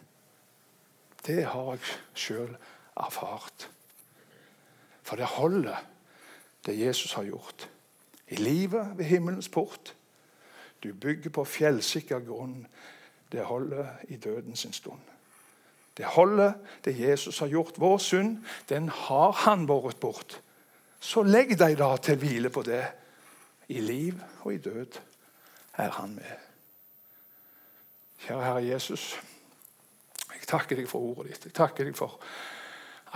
Det 1.26 1.44
har 1.44 1.74
jeg 1.74 1.98
sjøl 2.16 2.54
erfart. 2.96 3.68
For 5.02 5.16
det 5.16 5.28
holder, 5.36 5.76
det 6.66 6.78
Jesus 6.78 7.12
har 7.12 7.28
gjort. 7.28 7.68
I 8.28 8.38
livet 8.40 8.98
ved 8.98 9.04
himmelens 9.04 9.48
port. 9.48 9.94
Du 10.82 10.92
bygger 10.92 11.30
på 11.30 11.44
fjellsikker 11.44 12.24
grunn. 12.24 12.66
Det 13.32 13.44
holder 13.44 13.86
i 14.08 14.16
døden 14.16 14.56
sin 14.56 14.72
stund. 14.72 15.09
Det 15.96 16.04
holder, 16.04 16.52
det 16.84 16.98
Jesus 16.98 17.38
har 17.38 17.50
gjort. 17.50 17.78
Vår 17.80 17.98
synd, 17.98 18.38
den 18.68 18.88
har 18.88 19.32
han 19.32 19.66
båret 19.66 20.00
bort. 20.00 20.40
Så 21.00 21.22
legg 21.22 21.56
deg 21.58 21.78
da 21.80 21.94
til 21.96 22.18
hvile 22.20 22.50
på 22.52 22.62
det. 22.62 22.84
I 23.70 23.80
liv 23.80 24.20
og 24.42 24.54
i 24.54 24.58
død 24.58 24.98
er 25.78 25.90
han 25.90 26.14
med. 26.14 26.46
Kjære 28.20 28.44
Herre 28.44 28.64
Jesus, 28.66 29.14
jeg 30.34 30.48
takker 30.48 30.76
deg 30.76 30.88
for 30.90 31.12
ordet 31.12 31.32
ditt. 31.32 31.46
Jeg 31.48 31.56
takker 31.56 31.88
deg 31.88 31.96
for 31.96 32.18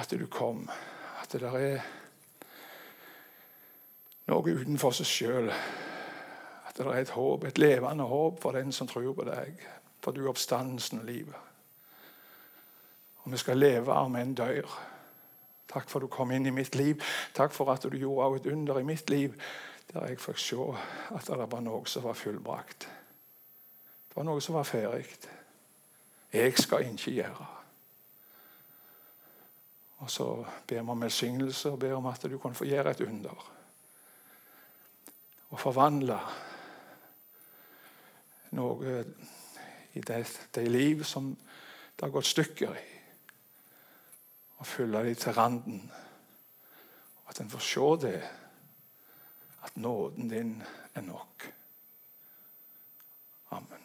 at 0.00 0.10
du 0.10 0.26
kom. 0.30 0.68
At 1.22 1.32
det 1.32 1.42
der 1.42 1.58
er 1.58 1.82
noe 4.30 4.54
utenfor 4.54 4.94
seg 4.96 5.08
sjøl. 5.10 5.50
At 5.50 6.78
det 6.78 6.86
er 6.86 7.02
et 7.02 7.16
håp, 7.16 7.44
et 7.44 7.60
levende 7.60 8.06
håp 8.08 8.40
for 8.42 8.56
den 8.56 8.72
som 8.72 8.88
tror 8.88 9.12
på 9.12 9.26
deg. 9.28 9.58
For 10.04 10.14
du 10.14 10.24
er 10.24 10.32
oppstandelsen 10.32 11.02
og 11.02 11.10
livet. 11.10 11.36
Og 13.24 13.32
vi 13.32 13.40
skal 13.40 13.58
leve 13.58 13.92
om 13.92 14.16
en 14.16 14.34
dør. 14.34 14.80
Takk 15.68 15.88
for 15.88 15.98
at 15.98 16.04
du 16.04 16.12
kom 16.12 16.30
inn 16.30 16.46
i 16.46 16.52
mitt 16.54 16.74
liv. 16.74 17.00
Takk 17.34 17.52
for 17.52 17.72
at 17.72 17.82
du 17.82 17.96
gjorde 17.96 18.36
et 18.36 18.52
under 18.52 18.78
i 18.78 18.86
mitt 18.86 19.10
liv 19.10 19.34
der 19.92 20.06
jeg 20.08 20.18
fikk 20.18 20.38
se 20.40 20.56
at 21.14 21.26
det 21.28 21.46
var 21.52 21.60
noe 21.62 21.86
som 21.86 22.02
var 22.02 22.16
fullbrakt. 22.18 22.86
Det 24.08 24.16
var 24.16 24.26
noe 24.26 24.40
som 24.42 24.56
var 24.56 24.66
ferdig. 24.66 25.06
Jeg 26.32 26.56
skal 26.58 26.86
ikke 26.88 27.12
gjøre. 27.14 27.46
Og 30.02 30.10
så 30.10 30.26
ber 30.66 30.82
vi 30.82 30.90
om 30.90 31.04
velsignelse 31.04 31.70
og 31.70 31.78
ber 31.78 31.94
om 31.94 32.06
at 32.06 32.26
du 32.30 32.38
kan 32.38 32.54
få 32.54 32.64
gjøre 32.64 32.90
et 32.90 33.00
under. 33.00 33.44
Og 35.50 35.60
forvandle 35.60 36.18
noe 38.58 39.04
i 39.94 40.00
det, 40.00 40.24
det 40.54 40.66
liv 40.68 41.04
som 41.04 41.30
det 41.30 42.02
har 42.02 42.10
gått 42.10 42.26
stykker 42.26 42.74
i. 42.74 42.93
Og 44.64 44.68
fylle 44.68 44.98
dem 44.98 45.14
til 45.14 45.32
randen. 45.32 45.92
Og 47.24 47.30
at 47.30 47.40
en 47.40 47.50
får 47.50 47.58
se 47.58 48.06
det, 48.06 48.22
at 49.64 49.76
nåden 49.76 50.28
din 50.28 50.62
er 50.94 51.00
nok. 51.00 51.52
Amen. 53.50 53.83